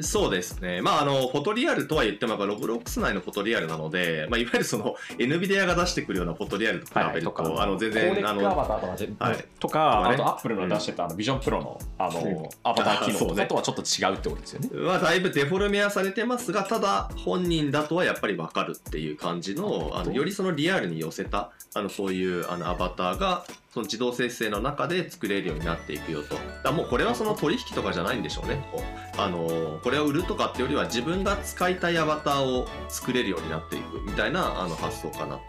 [0.01, 0.81] そうですね。
[0.81, 14.69] まあ、あの、フォトリアルとは言っても、やっぱロブロックス内のフォトリアルなので、まあ、いわゆるその、NVIDIA が出してくるようなフォトリアルと比べると、はい、あの、全然、あの、はい、とか、あと、アップルの出してた、あの、ビジョンプロの、あの、アバター機能とかとはちょっと違うってことですよね。
[14.73, 23.45] まあ、だいぶデフォルメはされてますが、ただ、本人だとはやっぱりわかるっていう感じの、あの、よりそのリアルに寄せた、あの、そういう、あの、アバターが、
[23.77, 26.35] その自動生成の中で作れるようになっていくよと。
[26.63, 28.67] だもうこれはその取引とかじゃないんでしょうね。
[28.71, 35.39] こうあのこれを売るとかってよりは自分が使いたいアバターを作れるようになっていくみたいなあの発想かな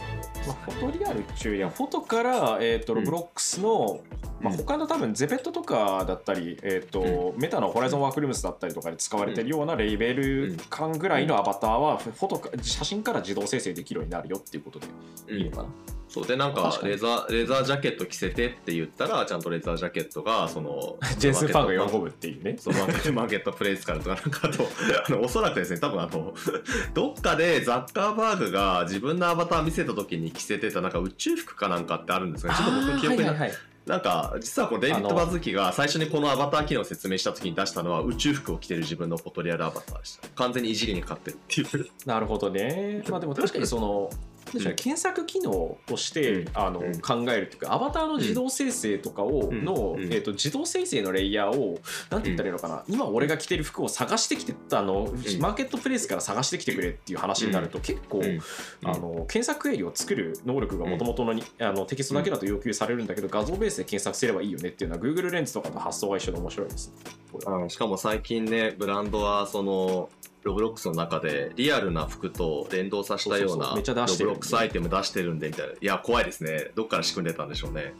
[0.46, 4.00] まあ、フォトリアル中やフォトから、えーと、ロブロックスの、
[4.40, 14.86] うん、まあ、他の多分ゼペットとかだったり、えーと、うん、メタのホライゾンワークルームスだったりとかで使われてるようなレベル感ぐらいのアバターはフォト写真から自動生成できるようになるよっていうことで
[15.34, 15.62] いいのかな？
[15.64, 22.56] うんそうでなんかレザーレザージャケット着せてって言ったらちゃんとレザージャケットがその ジェンスファンが喜ぶっていうね。
[22.58, 24.66] そのマーケットプレイスからとかなんかあと
[25.06, 26.34] あのおそらくですね多分あの
[26.94, 33.52] どっかでザッカーバーグが自分のアバター見せた時に着せてたなんか宇宙服かなんかってあるんですかねちょっと僕の記憶に、はいはい、
[33.88, 41.64] なんか実はこのデイビッド・バズキが最初にこのアバター機能を説明した時に出したのは宇宙服を着てる自分のフォトリアルアバターでした完全にいじりにかかってるってい。
[41.64, 51.78] うなるほどねまあでも確かにそので検索機能として、あの考えるというかアバターの自動生成とかをの、えー、と自動生成のレイヤーを
[52.10, 58.22] なんて言ったらいいのかな、今俺が着てる服を探してきてあの、マーケットプレイスから探してきてくれっていう話になると、結構、
[58.84, 66.92] あの検索クエリを作る能力がもともとのあのテキストだけだと要求されるんだけど、画像ベースで検索すればいいよねっていうのは Google レンズとかと発想が一緒で面白いです、
[67.32, 70.10] ね、しかも最近ねブランドはその
[70.42, 75.72] ロブロックスの中でリアルな服と連動させたようなロブロックスアイテム出してるんでみたいな。
[75.72, 76.70] いや怖いですね。
[76.74, 77.94] どっから仕組んでたんでしょうね、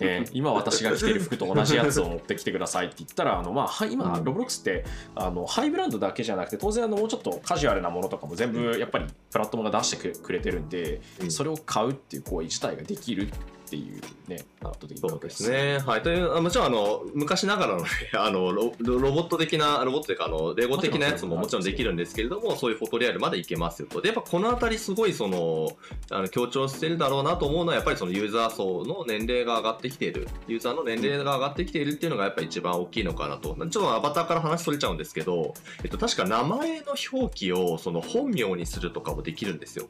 [0.00, 13.30] えー、今私が着てる服と同じやつを持ってきてくださいって言ったらあの、まあ、今ロブロックスってあのハイブランドだけじゃなくて当然あのもうちょっとカジュアルなものとかも全部やっぱりプラットフォームが出してくれてるんで、それを買うっていう行為自体ができるっ
[13.74, 15.78] ていうね、圧倒的にそうですね。
[15.84, 16.02] はい。
[16.02, 24.00] という、あもちろん、あの、昔ながらのね、 あのロ、ロロボット的な、ロボットというか、あの、レゴ的なやつももちろんできるんですけれども、そういうフォトリアルまでいけますよと。
[24.00, 25.76] で、やっぱこのあたりすごい、その、
[26.10, 33.54] あの強調してるだろうなと思うのは、やっぱりそのユーザー層の年齢が上がってきている、ユーザーの年齢が上がってきているっていうのがやっぱり一番大きいのかなと。
[33.54, 39.88] ちょっとアバターから話それちゃうんですけど、えっと、確か名前の表記をその本名にするとかもできるんですよ。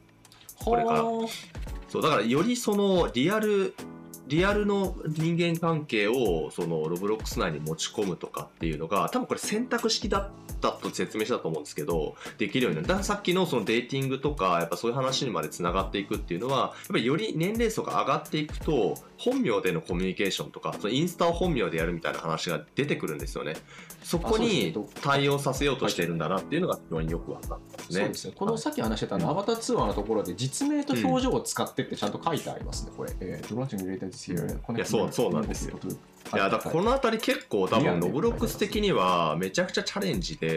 [0.63, 1.27] これからは
[1.95, 3.73] そうだからよりそのリアル
[4.27, 10.29] リアルの人間関係をそのロブロックス内に持ち込むとかっていうのが多分これ選択式だっ
[10.71, 12.87] たと説明したと思うんですけどできるようになる。
[12.87, 23.55] だからさっきのそのデーティングとかやっぱそういう話にまでつながっていくっていうのはやっぱりより年齢層が上がっていくと本名でのコミュニケーションとかそのインスタを本名でやるみたいな話が出てくるんですよね。
[24.03, 28.33] そこに対応させようとしてるんだなっていうのが非常によく分かったですねそうですね。
[28.35, 33.11] このさっき話してたあの、アバター通話のところで実名と表情を使ってってちゃんと書いてありますね、これ。
[33.19, 34.45] えー、ドランチングレーターですよ。
[34.45, 35.79] いやそうそうなんですよ。
[36.33, 36.37] い。
[36.37, 40.54] やだからこのの辺り結構多分ロブロックス的にはめちゃくちゃチャレンジで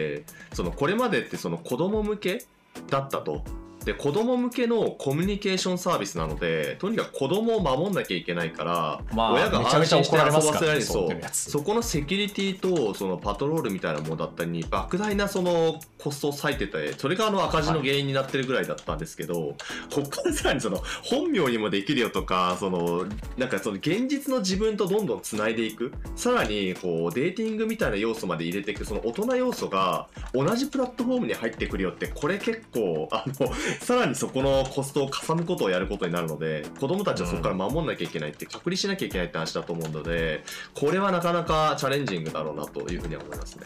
[0.53, 2.45] そのこれまでってその子供向け
[2.89, 3.43] だったと。
[3.85, 11.19] で子供向けのコミュニケーションサービスなのでとにかく子供を守んなきゃいけないから、まあ親が安心して遊ばせられるそう。
[11.31, 19.55] そこのセキュリティとそのパトロールみたいなものだったりに莫大なそのコストを割いててそれがあの赤字の原因になってるぐらいだったんですけど、
[19.93, 23.05] ここからさらにその本名にもできるよとかその
[23.37, 25.93] なんかその現実の自分とどんどんつないでいく。
[26.15, 28.85] さらにこうデーティングみたいな要素まで入れていく。
[28.85, 33.49] その大人要素が同じプラットフォームに入ってくるよってこれ結構あの
[33.81, 43.65] さらにそこのコストをかさむことをやることになるので子供たちはそこから守んなきゃいけないって隔離しなきゃいけないって話だと思うのでこれはなかなかチャレンジングだろうなというふうには思いますね。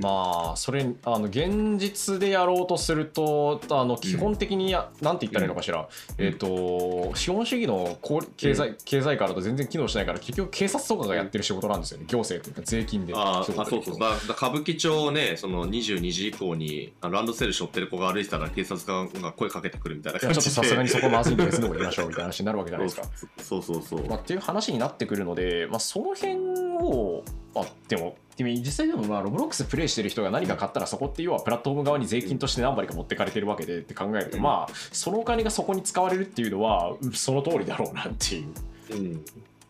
[0.00, 6.24] まあそれあの現実でやろうとするとあの基本的にや、なんて言ったらいいのかしら、うん。
[6.24, 7.96] えっ、と資本主義の
[8.36, 12.04] 経済、経済からだと全然機能しないから結局警察とかがやってる仕事なんですよね。
[12.06, 13.14] 行政というか税金で。
[13.14, 13.98] ああそうそう。
[13.98, 23.08] だだ歌舞伎町ねその22時以降にあランドセル背負ってる子が歩いてたら警察官が声かけてくるみたいないやちょっと感じでさすがにそこまずいんで別のとこ入れましょうみたいな話になるわけじゃないですか。
[23.42, 24.06] そうそうそう。
[24.06, 26.36] まあ、っていう話になってくるので、まあ、その辺
[26.80, 27.24] を
[27.54, 39.24] あでもでも実際でもまあロブロックスプレイしてる人が何か買ったらそこって要はプラットフォーム側に税金として何割か持ってかれてるわけでって考えると、うんまあそのお金がそこに使われるっていうのはうんその通りだろうなっていううん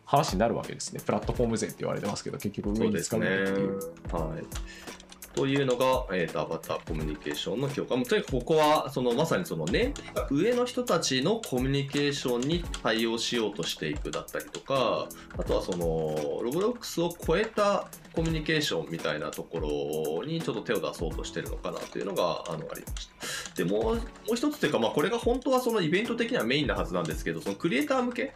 [0.05, 3.27] 話になるわけですねプラットフォーム税って言われてますけど結局そうですね。
[3.27, 3.77] 上に使うっていう。
[4.15, 4.43] はい。
[5.33, 7.95] というのが、えーと、アバターコミュニケーションの強化。
[7.95, 19.59] もとにかくここは、そのまさにその年齢が上の人たちのコミュニケーションに対応しようとしていくだったりとか、あとはその、ロブロックスを超えたコミュニケーションみたいなとこ
[20.19, 23.07] ろにちょっと手を出そうとしてるのかなというのがあのありまし
[23.55, 23.63] た。
[23.63, 28.33] でもうもう一つというか、まあ、これが本当はそのイベント的にはメインなはずなんですけど、そのクリエイター向け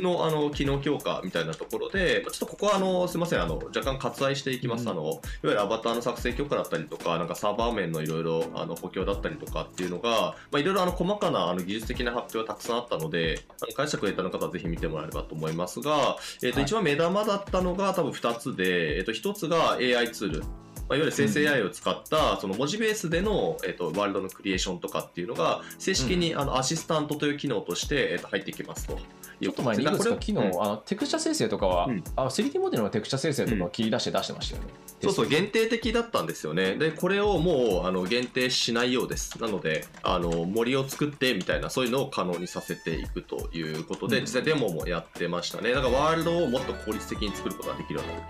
[0.00, 4.88] のあの機能強化みたいなところで、まあちょっとここはあのすみませんあの若干割愛していきます、うん。
[4.90, 16.64] あのいわゆるアバターの作成許可だったりとかなんかサーバー面のいろいろあの補強だったりとかっていうのがまあいろいろあの細かなあの技術的な発表がたくさんあったのであの会社クリエイターの方はぜひ見てもらえればと思いますが、えーとはい。
[16.64, 20.44] 一番目玉だったのが多分2つで、えー、と1つが AI ツール
[20.88, 28.98] まあ、いわゆる生成 AI を使ったその文字ベースでの、えっとワールドのクリエーションとかっていうのが正式にあのアシスタントという機能として、えっと入ってきますと。
[29.40, 30.62] ちょっと前にいくつか機能、うん。
[30.62, 32.04] あのテクスチャ生成とかは、うん。
[32.16, 34.68] あ 3D モデルのテクスチャ生成とかを切り出して出してましたよね。
[35.02, 36.76] そうそう限定的だったんですよね。
[36.76, 39.40] でこれをもうあの限定しないようです。
[39.40, 44.22] なのであの森を作ってみたいなそういうのを可能にさせていくということで、うん。
[44.22, 45.72] 実際デモもやってましたね。
[45.72, 48.20] だからワールドをもっと効率的に作ることができるようにな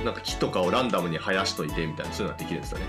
[0.00, 0.04] る。
[0.04, 2.86] なんか木とかをランダムに生やしといてみたいなそういうのができるんですよね。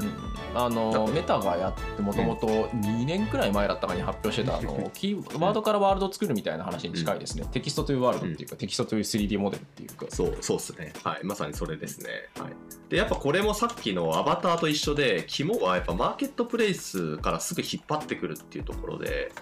[0.00, 0.30] うん。
[0.52, 10.06] あのメタがやってもともと2年くらい前だったかに発表してたあのキーワードからワールドを作るみたいな話に近いですね、テキストというワールドっていうか、テキストという 3D モデルっていうか。
[10.08, 10.92] そう、そうですね。
[11.04, 12.10] はい、まさにそれですね。
[12.38, 12.52] はい。
[12.88, 19.32] で、やっぱこれもさっきのアバターと一緒で、肝はやっぱマーケットプレイスからすぐ引っ張ってくるっていうところで、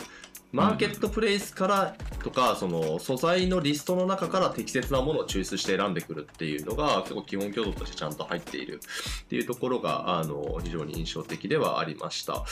[0.50, 8.80] マーケットプレイスからとか、その素材のリストの中から適切なものを抽出して選んでくるっていうのが結構基本挙動としてちゃんと入っている
[9.24, 12.44] っていうところがあの非常に印象的ではありました。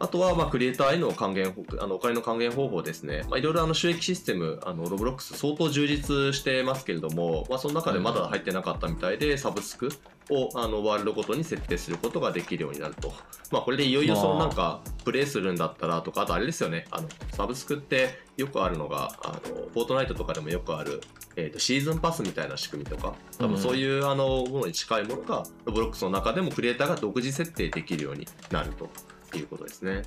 [0.00, 3.22] あとは、まあ、クリエイターへの還元あのお金の還元方法ですね。
[3.30, 9.88] まあ、いろいろあの収益システム、あのロブロックス相当充実してますけれども、まあ、その中でまだ入ってなかったみたいで、サブスク
[10.30, 13.12] をあのワールドごとに設定することができるようになると。
[13.52, 19.40] まあ、これでいよいよそのなんか、プレイするんだったらとか、あとあれですよね、あのサブスクってよくあるのが、あの
[19.72, 21.00] フォートナイトとかでもよくある、
[21.36, 28.88] えー、とシーズンパスみたいな仕組みとか、多分そういうあのものに近いものが、ロブロックスの中でもクリエイターが独自設定できるようになると。
[29.34, 30.02] いうことですね。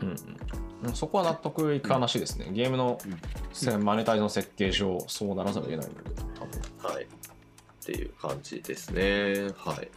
[0.00, 0.16] うん
[0.88, 3.16] うん、そこは納得いく話ですね、ゲームのうん。
[3.52, 6.94] せマネタイズの設計上そうならざるを得ないので多分。
[6.94, 7.06] はい。
[7.84, 9.52] っていう感じですね。
[9.56, 9.90] はい。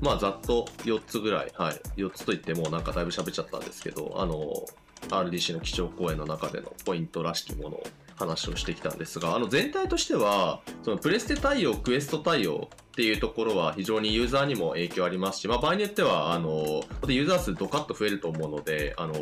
[0.00, 1.74] まあ、ざっと4つぐらい、はい。
[1.96, 4.64] 4つといっても、なんかだいぶ喋っちゃったんですけど、あの、
[5.08, 7.82] RDC の基調講演の中でのポイントらしきものを
[8.16, 19.14] 話をしてきたんですが、あの全体としては、そのプレステ対応、クエスト対応っていうところは非常にユーザーにも影響ありますし、まあ、場合によっては、あの、ユーザー数ドカッと増えると思うので、あの、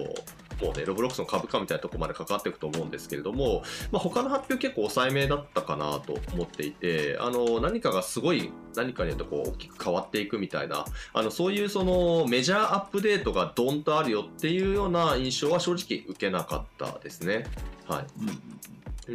[0.61, 17.44] もうね、ロブロックスの株価みたいなところまで関わっていくと思うんですけれども、まあ、他の発表結構抑えめだったかなと思っていて、あの、何かがすごい、何かによってこう大きく変わっていくみたいな、あの、そういうそのメジャーアップデートがドンとあるよっていうような印象は正直受けなかったですね。
[17.86, 18.04] はい。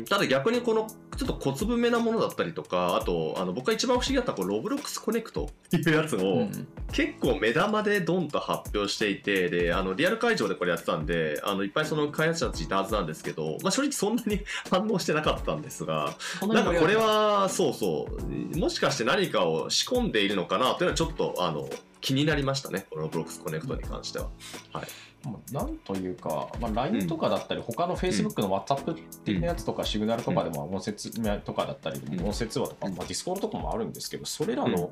[0.09, 0.87] ただ逆にこの
[1.17, 6.47] ちょっと小粒めなものだったりとか、あと、あの僕が一番不思議だったこのロブロックスコネクトっていうやつを、
[6.91, 14.41] 結構目玉でドンと発表していて、で、あの、リアル会場でこれやってたんで、あの、いっぱいその開発者たちいたはずなんですけど、まあ正直そんなに
[14.71, 21.69] 反応してなかったんですが、なんかこれは、そうそう、もしかして何かを仕込んでいるのかなというのはちょっと、あの、
[22.01, 24.29] 気になりましたね、このロブロックスコネクトに関しては。
[24.73, 24.87] はい。
[25.25, 32.25] まあなんというか、まあ、LINE とかだったり、他の Facebook の WhatsApp 的なやつとか、シグナルとかでも音声通話とかだったり、うん。
[32.25, 34.91] 音声通話とか、まあ、Discord とかもあるんですけど、それらの、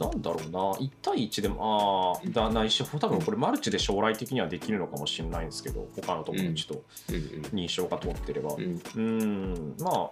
[0.00, 7.14] なんだろうな、1対1でも、ああ、だないし、多分これマルチで将来的にはできるのかもしれないんですけど、他の友達とうん。
[7.52, 8.54] 認証が通ってれば。
[8.54, 10.10] うん、まあ、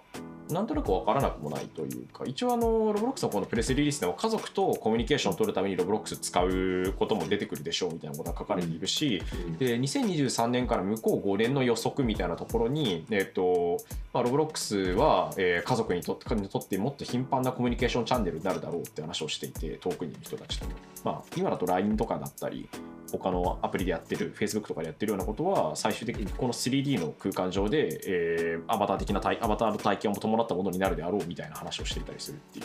[0.51, 9.23] なんとなく分からなくもないというか、一応あの、ロブロックスのこのプレスリリースでも家族とコミュニケーションを取るためにロブロックス使うことも出てくるでしょうみたいなことが書かれているし、
[9.59, 13.79] で2023年から向こう5年の予測みたいなところに、えっと
[14.13, 20.67] まあ、ロブロックスは、えー家族にとってにとってもっと頻繁なコミュニケーションチャンネルになるだろうって話をしていて遠くにいる人たちと。
[20.67, 20.73] も、
[21.07, 22.69] まあ、今だと LINE とかだったり
[23.13, 32.63] 他のアプリでやってる Facebook とかでやってるようなことは最終的にこの 3D の空間上で、えーアバター的な体アバターの体験を伴ったものになるであろうみたいな話をしていたりするってい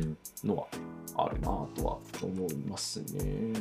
[0.00, 0.16] う
[0.46, 0.66] のは
[1.16, 3.52] あるなとは思いますね。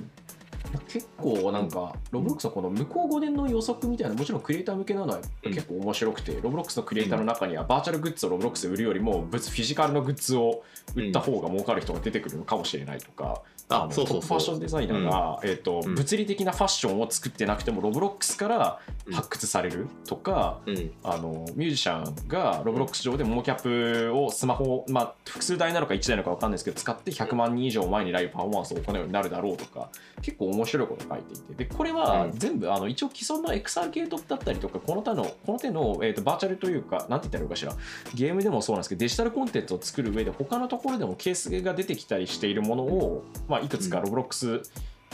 [0.88, 10.64] 結構なんか、ロブロックスのこの向こう5年の予測みたいな、もちろんクリエイター向けなのは結構面白くて、ロブロックスのクリエイターの中にはバーチャルグッズをロブロックスで売るよりも、物フィジカルのグッズを
[10.96, 15.96] 売った方が儲かる人が出てくるのかもしれないとか、あのトップファッションデザイナーが、えーとうん。
[15.96, 18.80] 物理的なファッションを作ってなくても、ロブロックスから
[19.12, 20.92] 発掘されるとか、うん。
[21.04, 29.90] あのミュージシャンがロブロックス上でモーキャップをスマホ、まあ、複数台なのか1台なのか分かんないですけど使って100万人以上前にライブパフォーマンスを行うようになるだろうとか
[30.22, 31.66] 結構面白いこと書いていて。
[31.66, 32.32] でこれはうん。
[32.38, 37.74] 全部あの一応既存の XR 系統だったりとかこの他のこの手の、えー、とバーチャルというかなんて言ったらいいかしら。
[38.14, 44.62] ゲームでもそうなんですけどデジタルコンテンツを作る上で他のところでもケースが出てきたりしているものを、まあ、いくつかロブロックス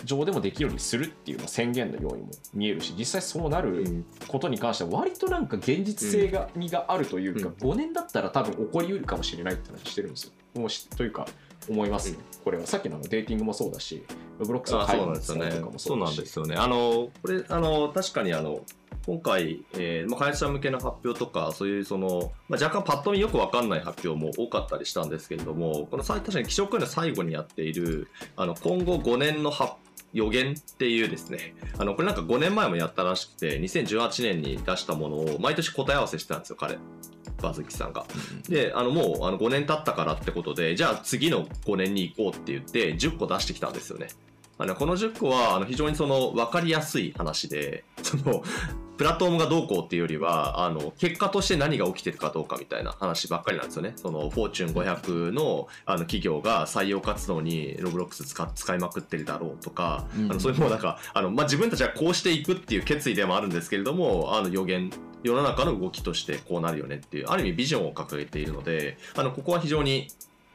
[0.04, 4.06] 上でもできるようにするっていうのは宣言のようにも見えるし実際そうなるうん。
[4.28, 7.72] ことに関しては割となんか現実性が、味があるというか、うん。
[7.72, 10.32] 5年だったら多分起こりうるかもしれないって話してるんですよ。
[10.62, 10.68] も
[10.98, 11.28] というか
[11.70, 14.04] 思いますね、これはさっきのデーティングもそうだし
[14.40, 15.72] ロブロックスのあそうなんですよねとかも。
[15.74, 16.56] そそうなんですよね。
[16.56, 18.62] あの、これ、あの、確かにあの、
[19.06, 29.74] 今回、えーまあ、開発者向けの発表とか、そういうその、まあ、若干パッと見よくわかんない発表も多かったりしたんですけれども、このさ確かに気象会の最後にやっている、あの、今後5年の発
[30.14, 36.78] 予言っていうですね、あの、これなんか5年前もやったらしくて、2018年に出したものを毎年答え合わせしてたんですよ、彼。
[37.42, 38.06] バズキさんが。
[38.50, 44.10] で、あの、もうあの5年経ったからってことで、じゃあ次の5年に行こうって言って、10個出してきたんですよね。
[44.58, 48.44] あのこの10個はあの非常にその分かりやすい話で、その、
[49.02, 53.94] プラットフォームがどうこうっていうよりは、あの、結果として何が起きてるかどうかみたいな話ばっかりなんですよね。
[53.96, 64.92] その、フォーチュン500のあの企業が採用活動にロブロックス使使いまくってるだろうとか、うんあのそういうもうなんか、あの、まあ、自分たちはこうしていくっていう決意でもあるんですけれども、あの予言、
[65.24, 70.08] 世の中の動きとしてこうなるよねっていう、ある意味ビジョンを掲げているので、あの、ここは非常に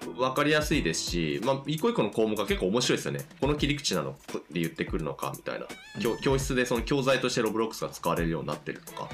[0.05, 3.21] 分かりやすいですし、まあ、一個一個の項目が結構面白いですよね。
[3.41, 4.15] この切り口なの
[4.51, 5.67] で言ってくるのかみたいな。
[6.01, 9.09] 教教室でその教材としてロブロックスが使われるようになってるとか、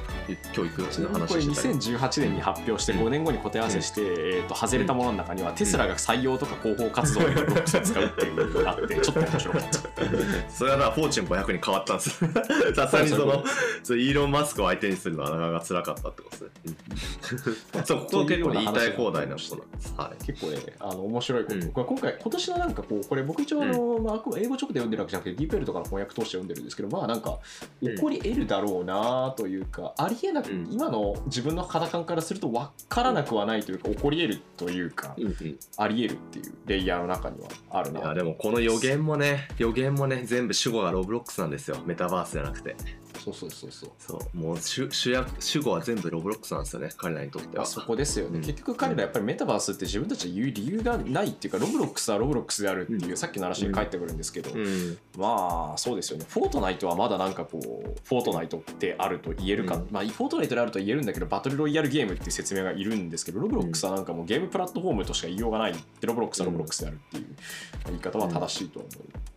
[0.53, 1.75] 教育の話してたり。
[1.75, 10.51] 2018年に発表して5年後に答え合わせして、えー、と外れたものの中にはテスラが採用とか広報活動にロブロックスを使うっていうのがあってちょっと面白かった。
[10.51, 12.11] それはだフォーチュン500に変わったんです。
[12.75, 13.45] さすがにその、
[13.83, 16.49] そうイーロン・マスクを相手にするのはなかなか辛かったってことですね。
[16.67, 19.95] うんそう、ここ結構言いたい放題なことなんです。
[19.97, 20.25] はい。
[20.25, 21.71] 結構ね、あの面白いこと、うん。
[21.73, 27.39] 今回、今年のなんかこう、これ僕一応あの、まああくまで英語直で読んでるわけじゃなくて、DeepL とかの翻訳通して読んでるんですけど、まあなんか、
[27.81, 27.95] うん。
[27.95, 30.69] 起こり得るだろうなというか、ありえなく、うん。
[30.71, 35.15] 今の自分の肌感からすると分からなくはないというか、起こり得るというか、
[35.77, 38.01] あり得るっていうレイヤーの中にはあるな。
[38.01, 41.77] いやでもこの予言もね予言もね全部主語がロブロックスなんですよ。
[41.87, 42.77] メタバースじゃなくて
[43.19, 43.91] そうそうそうそう。
[43.99, 47.65] そうもう主主役主語は全部ロブロックスなんですよね彼らにとっては。
[47.65, 48.45] あそこですよね、うん。
[48.45, 54.99] 結局彼らやっぱりメタバースって自分たちで言う理由がないっていうかロブロックスはロブロックスであるっていう、さっきの話に返ってくるんですけど、うん。
[55.17, 56.27] まあそうですよね。
[56.29, 57.63] フォートナイトはまだなんかこう
[58.05, 59.89] フォートナイトであると言えるか、うん。
[59.91, 67.27] まあフォートナイトであると言えるんだけどバトルロイヤルゲームっていう説明がいるんですけどロブロックスはなんかもうゲームプラットフォームとしか言いようがないでロブロックスはロブロックスであるっていう。
[67.87, 68.93] 言い方は正しいと思い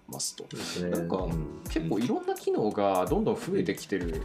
[0.07, 0.45] ますと、
[0.89, 1.27] なんか
[1.69, 4.21] 結構いろんな機能がどんどん増えてきてる、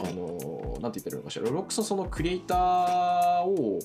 [0.00, 1.44] あのなんて言ってるのかしら。
[1.44, 3.80] ロブロックスのそのクリエイターを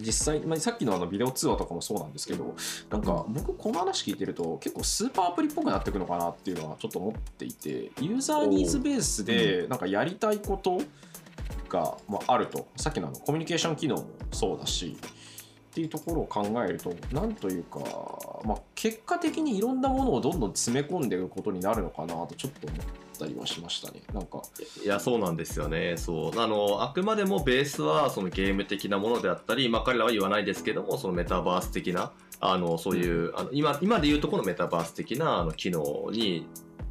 [0.00, 2.54] 実際、まあ、さっきのあのビデオ通話とかもそうなんですけど
[2.90, 10.80] なんか僕この話聞いてると結構スーパーアプリっぽくなっていくのかなっていうのはちょっと思っていてユーザーニーズベースでなんかやりたいこと
[11.68, 12.66] が、まあ、あると。
[12.76, 14.96] さっきのあのコミュニケーション機能もそうだし
[15.70, 17.78] っていうところを考えるとなんというか、
[18.44, 22.78] まあ、結果的にいろんなものをどんどん詰め込んでいくことになるのかなとちょっと思っ
[23.18, 24.00] たりはしましたね。
[24.14, 24.42] なんか
[24.82, 25.96] いやそうなんですよね。
[25.96, 26.40] そう。
[26.40, 36.46] あのあくまでもベースはそのゲーム的なものであったり、まあ、彼らは言わないですけどもそのメタバース的なあのそういう、あの今今でいうとこのメタバース的なあの機能に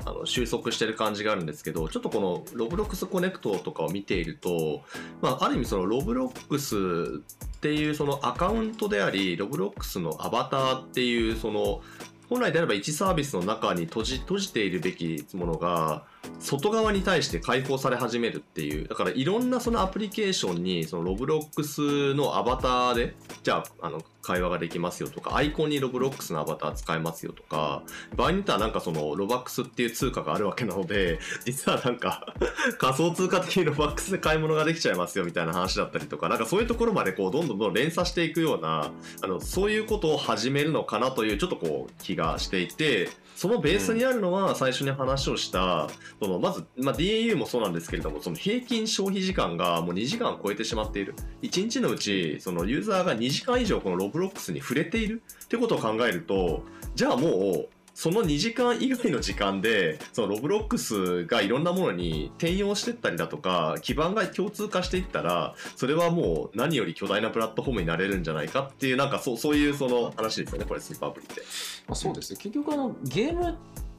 [0.06, 4.82] あの収束してる感じがあるんですけどちょっとこのロブロックスコネクトとかを見ていると、
[5.22, 7.22] まあ、ある意味そのロブロックス
[7.58, 11.82] っていうそのアカウントでありロブロックスのアバターっていうその
[12.30, 16.04] 本来であれば1サービスの中に閉じ閉じているべきものが
[16.40, 27.82] 外側に対して開放され始めるっていうだからいろんなそのアプリケーションにそのロブロックスのアバターでじゃああの会話ができますよとかアイコンにロブロックスのアバター使えますよとか
[28.18, 32.36] 場合によってはなんかそのロバックスっていう通貨があるわけなので 実はなんか
[32.78, 45.88] 仮想通貨的にロバックスで買い物ができちゃいますよみたいな話だったりとかなんかそういうところまでこうどんどんどん連鎖していくようなあのそういうことを始めるのかなというちょっとこう気がしていてそのベースにあるのは最初に話をした、
[46.20, 51.14] そのまず、まあ、DAU もそうなんですけれどもその平均消費時間がもう2時間を超えてしまっている。
[51.44, 56.64] 1日のうちそのユーザーが2時間以上このロブロックスに触れているってことを考えると
[56.96, 71.42] じゃあもうその2時間以外の時間でそのロブロックスがいろんなものに転用してったりだとか基盤が共通化していったらそれはもう何より巨大なプラットフォームになれるんじゃないかっていうなんかそうそういうその話ですよねこれスーパーアプリって。
[71.88, 73.58] まあ、そうですね結局あのゲーム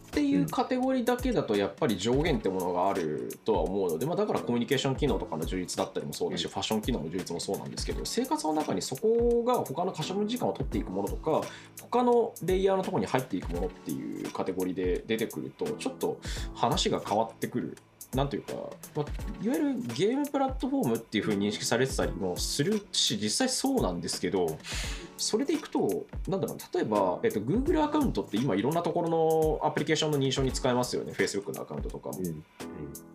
[0.09, 6.51] っていうカテゴリーだけだとやっぱり上限ってものがあるとは思うので、まあ、だからコミュニケーション機能とかの充実だったりもそうだし、うん。
[6.51, 11.43] ファッション機能の充実もそうなんですけど生活の中にそこが他の可処分時間を取っていくものとか
[11.83, 16.19] 他のレイヤーのところに入っていくものっていうカテゴリーで出てくるとちょっと
[16.55, 17.77] 話が変わってくる
[18.15, 18.55] なんというか、
[18.97, 24.59] まあ、いわゆるゲームプラットフォームっていうふうに認識されてたりもするし実際そうなんですけど
[25.19, 31.13] それでいくとなんだろう例えば、えっと、Google アカウントって今いろんなところのアプリケーションの認証に使えますよね。
[31.13, 32.19] Facebook のアカウントとかも、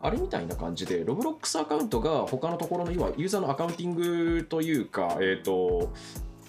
[0.02, 5.92] あれみたいな感じで Roblox アカウントが他のところの要はユーザーのアカウンティングというか、えっと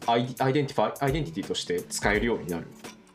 [0.07, 2.67] アイアイデンティファイアイデンティティとして使えるようになる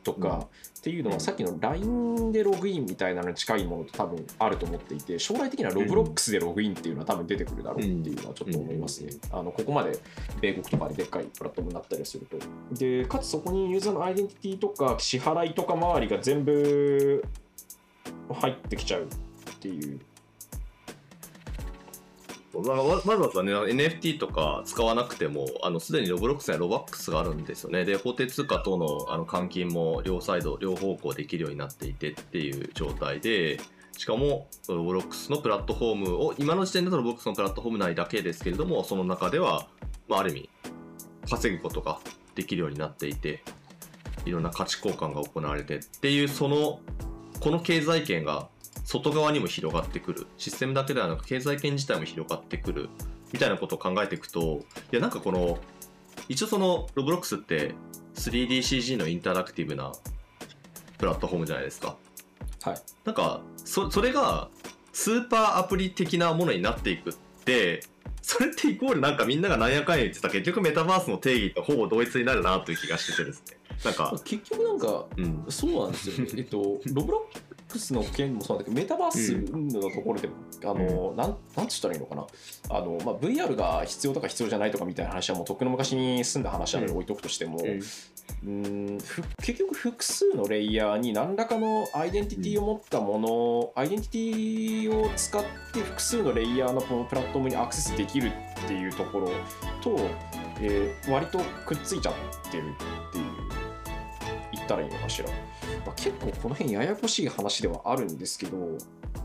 [0.02, 9.12] とか、うんっていうのはさっきの LINE でログインみたいなのに近いものと多分あると思っていて将来的には Roblox でログインっていうのは多分出てくるだろうっていうのはちょっと思いますね。
[9.30, 9.98] あのここまで
[10.40, 12.38] 米国とかででっかいプラットフォームになったりすると。
[12.74, 17.22] でかつそこにユーザーのアイデンティティとか支払いとか周りが全部
[18.32, 19.06] 入ってきちゃうっ
[19.58, 20.00] ていう。
[22.54, 27.84] まあわわざわざね NFT とか使わなくてもあのすでにロブロックスやロバックスがあるんですよね。
[27.84, 33.60] で法定通貨等のあの換金も両サイド両方向できるようになっていてっていう状態で
[33.96, 39.68] しかもロブロックスのプラットフォームを今の時点だとロブロックスのプラットフォーム内だけですけれどもその中では、
[40.08, 40.50] まあ、ある意味
[41.28, 42.00] 稼ぐことが
[42.34, 43.44] できるようになっていて
[44.24, 46.80] いろんな価値交換が行われてっていうその
[47.40, 48.48] この経済圏が
[48.90, 50.26] 外側にも広がってくる。
[50.36, 52.88] システムだけではなく経済圏自体も広がってくる。
[53.32, 55.58] みたいなことを考えていくといやなんかこの
[56.28, 57.74] 一応そのロブロックスって
[58.14, 59.92] 3DCG のインタラクティブな
[60.98, 61.96] プラットフォームじゃないですか。
[62.62, 64.48] はい、なんかそそれが
[64.92, 67.12] スーパーアプリ的なものになっていくっ
[67.44, 67.80] て
[68.20, 73.56] それってイコールなんかみんながなんやかんや言ってた結局メタバースの定義とほぼ同一になるなという気がしててですね。
[73.84, 75.44] なんか結局なんかうん。
[75.48, 76.30] そうなんですよね。
[76.36, 82.26] えっと、ロブロックスの件もそうだけど、メタバースのところでも、あの、なん、なんつったらいいのかな。
[82.68, 87.58] あの、まあ、VR が必要とか必要じゃないとかみたいな話はもうとっくの昔に済んだ話なので置いとくとしても、
[88.44, 95.42] うんふ結局複数のレイヤーに何らかのアイデンティティを持ったもの、アイデンティティを使っ
[95.72, 98.30] て複数のレイヤーのこのプラットフォームにアクセスできる
[98.64, 99.28] っていうところ
[99.82, 99.96] と、
[100.60, 102.14] えー割とくっついちゃっ
[102.50, 102.64] てる
[103.08, 103.24] っていう
[104.52, 105.28] 言ったらいいのかしら。
[105.86, 108.78] まあ、結構この辺ややこしい話ではあるんですけど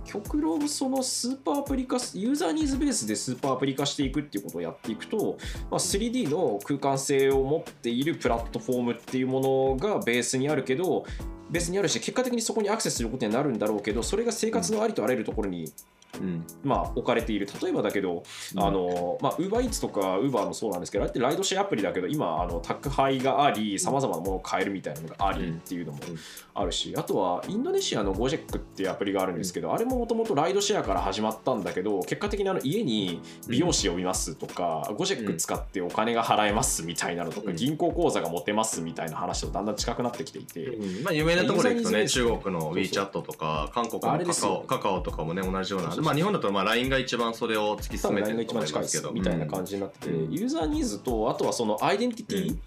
[0.04, 5.38] 極論そのスーパーアプリ化ユーザーニーズベースでスーパーアプリ化していくっていうことをやっていくと、
[5.70, 11.06] まあ、3D の空間性を持っているプラットフォームっていうものがベースにあるけど
[11.50, 15.72] ベースにあるし結果的にそこにアクセスすることになるんだろうけどそれが生活のありとあらゆるところに
[16.20, 16.46] うん。
[16.64, 17.48] まあ、置かれている。
[17.62, 18.24] 例えばだけど、
[18.56, 26.18] あのまあ、UberEats とか Uber もそうなんですけどあれってライドシェアアプリだけど今あの宅配がありさまざまなものを買えるみたいなのがありっていうのもうん。
[26.58, 37.56] あるしあとはインドネシアの Gojek っていうアプリがあるんですけど、あれももともとライドシェアから始まったんだけど結果的にあの家に美容師呼びますとか、Gojek 使ってお金が払えますみたいなのとか、うん。
[37.56, 40.66] 銀行口座が持てますみたいな話とだんだん近くなってきていて。
[40.66, 41.04] うん。
[41.04, 50.34] まあ、有名なところでいくとね、中国の WeChat とか、韓国のカカオカカオとかもね、同じような、まあ、日本だとまあ LINE が一番それを突き進めてると思いすけど、みたいな感じになってて、うん。
[50.34, 52.58] ユーザーニーズとあとはそのアイデンティティっ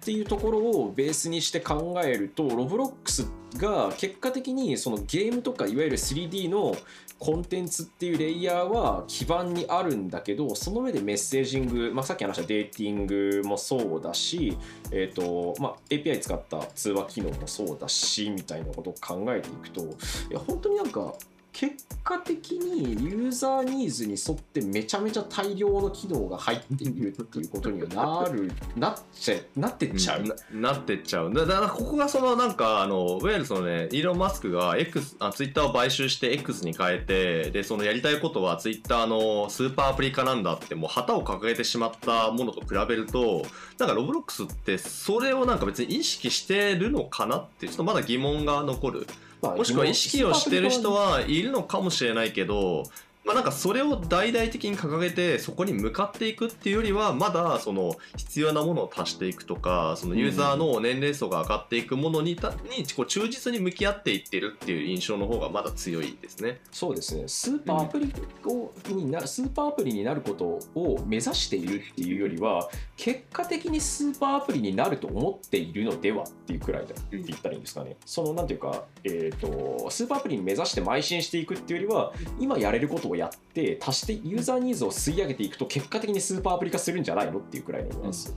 [0.00, 6.76] ていうところをベースにして考えるとロブロックスが結果的にそのゲームとかいわゆる 3D の
[7.18, 14.56] コンテンツっていうレイヤーは基盤にあるんだけどその上でメッセージング、まあ、さっき話したデーティングもそうだし、
[14.92, 19.86] えーとまあ、API 使った通話機能もそうだしみたいなことを考えていくとい
[20.30, 21.14] や本当になんか
[21.52, 30.22] 結果的にユーザーニーズに沿ってめちゃめちゃ大量の機能が入っているっていうことにはなるなっちゃなってっちゃう？
[30.22, 30.34] な
[30.70, 43.44] なってっちゃうだからここがそのなんかあのいわゆるそのねイーロン・マスクが X あツイッターを買収して X に変えてでそのやりたいことはツイッターのスーパーアプリ化なんだってもう旗を掲げてしまったものと比べると
[43.78, 49.06] なんかロブロックスってそれをなんか別に意識してるのかなってちょっとまだ疑問が残る
[49.42, 52.84] もしくは意識をしてる人はいるのかもしれないけど、
[53.24, 66.60] まあ、なんかそれを大々的に掲げてそこに向かっていくっていうよりはまだその必要なものを足していくとかそのユーザーの年齢層が上がっていくものにたにこう忠実に向き合っていってるっていう印象の方がまだ強いですね。
[66.72, 68.12] そうですねスーパーアプリ
[68.46, 77.96] を、になスーパーアプリになることを目指しているっていうよりは結果的にスーパーアプリになると思っているのではっていうくらいだって言ったらいいんですかね。
[78.06, 88.34] そのなんていうか、えー、とスーパーアプリに目指して邁進していくっていうよりは今やれることをやって足してユーザーニーズを吸い上げていくと結果的にスーパーアプリ化するんじゃないのっていうくらいのニュアンス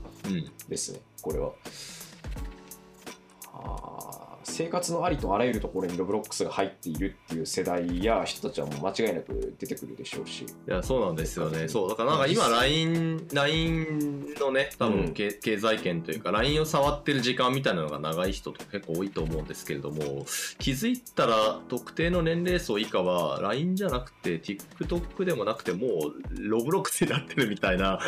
[0.67, 1.51] ですね、これは。
[4.51, 10.43] 生活のありとあらゆるところにロブロックスが入っているっていう世代や人たちはもう間違いなく出てくるでしょうし。
[10.43, 11.67] いやそうなんですよね。
[11.67, 20.25] そうだからなんか今 LINE, LINE のね多うん分経,、経済圏というか LINE を触ってる時間みたいなのが長い人と結構多いと思うんですけれども
[20.59, 27.99] 気づいたら特定の年齢層以下は LINE じゃなくて TikTok でもなくてもうロブロックスになってるみたいな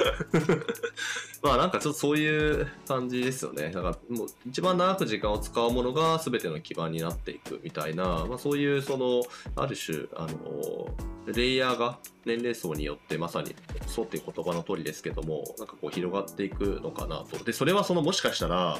[1.41, 3.71] まあなんかちょっとそういう感じですよね。
[3.71, 9.23] だからもう一番長く時間を使うものが全全ての基盤になっていくみたいな、まあ、そういうその
[9.55, 10.87] ある種あの
[11.31, 13.55] レイヤーが年齢層によってまさに
[13.87, 17.43] そうっていう言葉の通りですけどもなんかこう広がっていくのかなと。
[17.43, 18.77] でそれはそのもしかしたら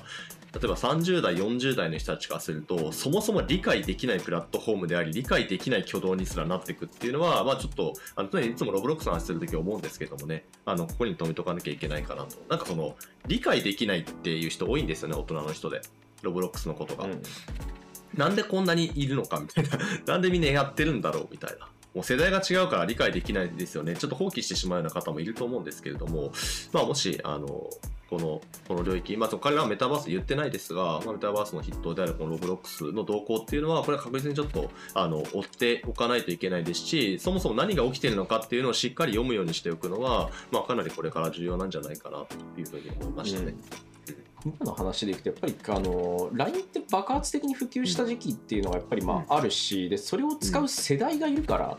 [0.54, 12.38] 例えば30代40代の人たちからするとそもそも理解できないプラットフォームであり理解できない挙動にすらなっていくっていうのはまあちょっとあの常にいつもロブロックスの話する時思うんですけどもねあのここに止めとかなきゃいけないかなと。
[12.50, 12.96] なんかその
[13.28, 15.82] 理解できないっていう人多いんですよね大人の人で。
[16.24, 17.22] ロブロックスのことが、うん。
[18.16, 19.78] なんでこんなにいるのかみたいな。
[20.14, 21.68] なんでみんなやってるんだろうみたいな。
[21.94, 23.96] もう世代が違うから理解できないですよね。
[23.96, 26.34] ちょっと放棄してしまうような方もいると思うんですけれども。
[26.72, 27.70] まあもしあの
[28.10, 43.56] このこの領域、まあ、彼らはメタバース言ってないですが、まあ、メタバースの筆頭であるこのロブロックスの動向っていうのは、これは確実にちょっとあの追っておかないといけないですし、そもそも何が起きてるのかっていうのをしっかり読むようにしておくのは、まあ、かなりこれから重要なんじゃないかなというふうに思いましたね。
[44.46, 51.78] 今の話でいくとやっぱりあの LINE って爆発的に普及した時期っていうのがやっぱりまああるしでそれを使う世代がいるから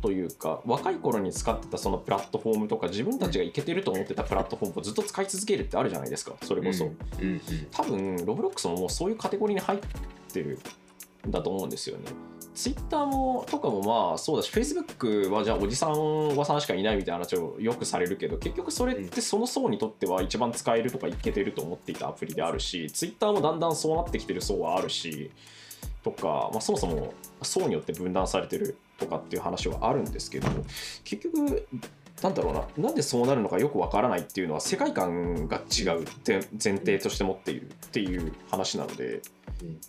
[0.00, 6.90] というか若い頃に使ってたそのプラットフォームとか自分たちがいけてると思ってたプラットフォームをずっと使い続けるってあるじゃないですかそれこそ、
[7.70, 9.80] 多分ロブロックスももうそういうカテゴリーに入っ
[10.32, 10.58] てるん
[11.28, 12.04] だと思うんですよね。
[12.54, 25.30] ツイッターもとかもまあそうだし、Facebook はじゃあおじさん、おばさんしかいないみたいな話をよくされるけど、結局それってその層にとっては一番使えるとかいけてると思っていたアプリであるし、Twitter もだんだんそうなってきてる層はあるし、
[26.02, 30.48] とか、まあ、そもそも層によって分断されてるとかっていう話はあるんですけど、
[31.04, 31.66] 結局、
[32.22, 39.22] なんだろうな、なんでそうなるのかよくわからないっていうのは、世界観が違うって前提として持っているっていう話なので、
[39.62, 39.80] うん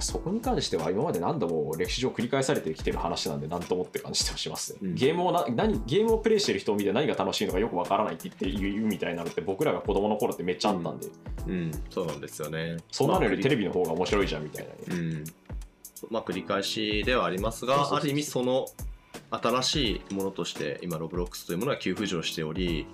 [0.00, 11.06] そこに関しては今まで何度も歴史上繰り返されてきてる話なんで何ともって感じてしますね、うんゲームをな何ゲームをプレイしてる人を見て何が楽しいのかよくわからないって言って言うみたいなのって僕らが子供の頃ってめっちゃあったんで、
[11.46, 12.78] うん、そうなんですよね。
[12.90, 13.58] そんなのよりテレビ。
[13.58, 15.24] ビの方が面白いじゃんみたいなね、うん。
[16.10, 18.66] まあ、繰り返しではありますが、ある意味その
[19.30, 22.86] 新しいものとして今、ロブロックスというものが急浮上しており、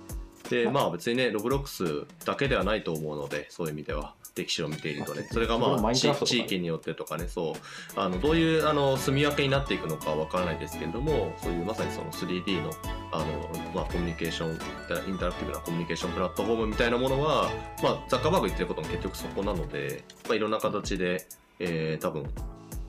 [0.49, 4.15] で、まあ別にね、ロブロックスだけではないと思うので、そういう意味では。
[4.35, 7.55] 歴史を見ているとね、それがまあ地域によってとかね、そ
[7.95, 12.71] う、あのどういうあの住み分けになっていくのかわからないですけれども、そういうまさにその 3D の
[13.13, 13.25] あの、
[13.73, 17.49] まあ、コミュニケーション、インタラクティブなコミュニケーションプラットフォームみたいなものは、
[17.81, 21.25] まあ、ザッカーバーグ言ってることも結局そこなので、まあ、いろんな形で、
[21.59, 22.25] えー、多分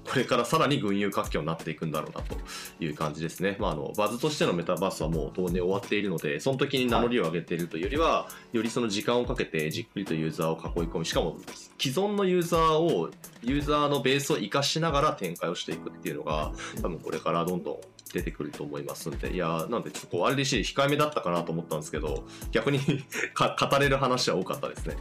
[0.07, 2.37] これからさらに群雄割拠になっていくんだろうなと
[2.81, 3.57] いう感じですね。
[3.59, 11.37] まあ、あのバズとしてのメタバースはもう当然終わっているので、その時に名乗りを上げているというよりは、よりその時間をかけてじっくりとユーザーを囲い込み、しかも
[11.79, 13.11] 既存のユーザーを、
[13.43, 16.53] ユーザーのベースを活かしながら展開をしていくっていうのが、
[16.83, 17.81] 多分これからどんどん
[18.17, 22.79] 出てくると思いますんで、いやーなんでちょっとこう RDC 控えめだったかなと思ったんですけど、逆に
[23.35, 24.97] か語れる話は多かったですね。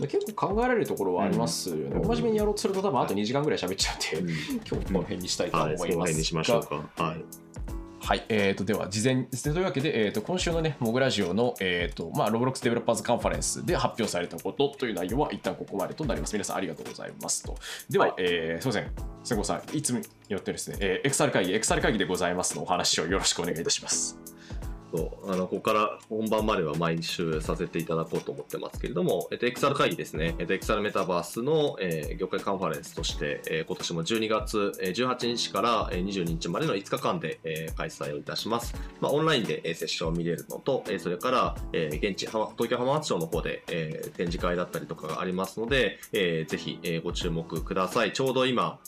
[0.00, 4.32] 結構考えられるところはありますよね、うん真面目にやろうとすると多分あと2時間ぐらい喋っちゃうんで、
[4.68, 7.02] 今日この辺にしたいと思はいい、ますその辺にしましょうか。
[7.02, 7.24] はい。
[8.08, 16.32] はい、えー、とでは事前というわけで、えー、と今週のねモグラジオの、えーとまあ、ロブロックスデベロッパーズカンファレンスで発表されたことという内容は一旦ここまでとなります。
[16.32, 17.54] 皆さんありがとうございますと。
[17.90, 18.14] では、はい。
[18.20, 18.90] えーすいません。
[19.24, 20.00] 瀬古さんいつも
[20.30, 24.18] よってですね、えー、XR 会議 XR 会議でございますのお話をよろしくお願いいたします
[24.90, 38.74] そうあのここから本番までは毎週させていただこうと思ってますけれども、えっと、XR 会議ですね、えっと、XR メタバースの、えー業界カンファレンスとして、えー今年も12月18日から22日までの5日間で、えー開催をいたします。
[39.00, 48.12] まあ、オンラインでえーセッションを見れるのと、えーそれから、えー現地、東京浜松町の方で、えー展示会だったりとかがありますので、えーぜひ、えーご注目ください。
[48.12, 48.78] ちょうど今、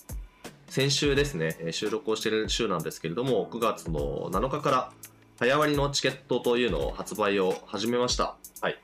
[0.70, 4.92] 先週ですね、収録をしている週なんですけれども、9月の7日から
[5.40, 8.36] 早割りのチケットというのを発売を始めました。
[8.60, 8.76] はい。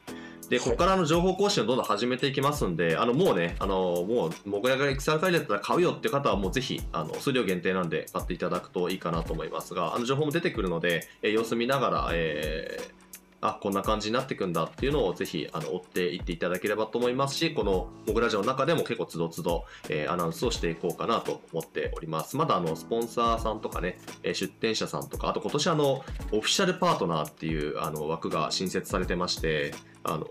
[0.48, 13.05] で、ここからの情報更新をどんどん始めていきますんで、あの、もうね、あの、もう、モグラが XR 会だったら買うよって方はもうぜひ、あの、数量限定なんで買っていただくといいかなと思いますが、あの、情報も出てくるので、えー様子見ながら、えー
[13.40, 22.36] あこんな感じになっていくんだっていうのをぜひあの追っていっていただければと思いますしこのモグラジオの中でも結構つどつど、えーアナウンスをしていこうかなと思っております。
[22.36, 29.74] まだあのスポンサーさんとかね、出店者さんとかあと今年あのオフィシャルパートナーっていうあの枠が新設されてまして
[30.04, 30.26] あの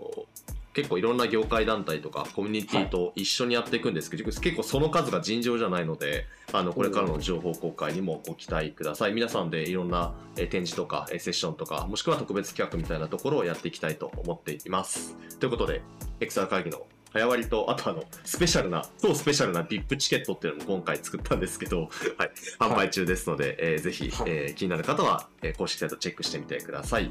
[0.76, 4.10] 結構いろんな業界団体とかコミュニティと一緒にやっていくんです。
[4.10, 9.14] けど、結構その数が尋常じゃないのであのこれからの情報公開にもご期待ください。
[9.14, 15.16] 皆さんでいろんなえー展示とかえーセッションとかもしくは特別企画みたいなところをやっていきたいと思っています。
[15.40, 15.80] ということで
[16.20, 24.30] XR 会議の早割りとあとあのスペシャルな超スペシャルな VIP チケットっていうのも今回作ったんですけど、 はい、販売中ですので、えーぜひ、はい。
[24.30, 27.10] えー気になる方は、えー公式サイトチェックしてみてください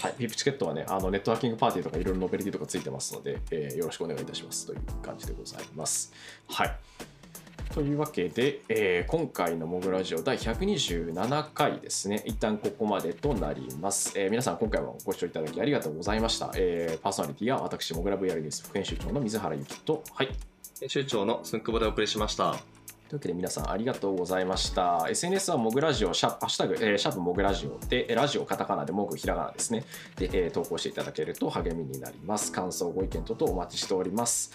[0.00, 6.12] はい、VIP チケットはね、あのネットワーキングパーティーとかいろいろノベルティとかついてますので、えーよろしくお願いいたしますという感じでございます。
[6.48, 6.76] はい。
[7.74, 14.12] というわけで、えー今回のモグラジオ第127回ですね、一旦ここまでとなります。
[14.16, 16.52] えー皆さん、今回もご視聴いただきありがとうございました。
[16.56, 20.28] えーパーソナリティは私、モグラ VR ニュース副編集長の水原由紀と、はい。
[20.80, 22.56] 編集長のすんくぼでお送りしました
[23.14, 25.06] というわけで皆さんありがとうございました。
[25.08, 29.84] SNS はモグラジオ、シャハッシュタグ、えーシャープモグラジオで、えーラジオカタカナでモグひらがなですね。
[30.16, 32.50] で、えー投稿していただけると励みになります。
[32.50, 34.50] 感想、ご意見等々お待ちしております。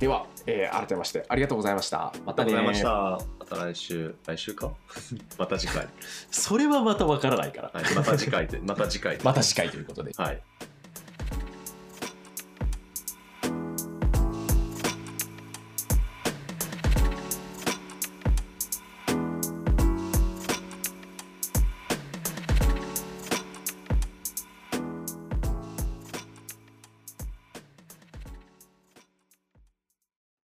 [0.00, 2.12] では、えー改めましてありがとうございました。
[2.26, 2.54] またね。
[2.54, 2.72] ま
[3.46, 4.72] た来週、来週か？
[5.38, 5.86] また次回。
[6.32, 7.70] それはまたわからないから。
[7.72, 9.22] はい、また次回で、また次回で。
[9.24, 10.12] また次回ということで。
[10.16, 10.42] はい。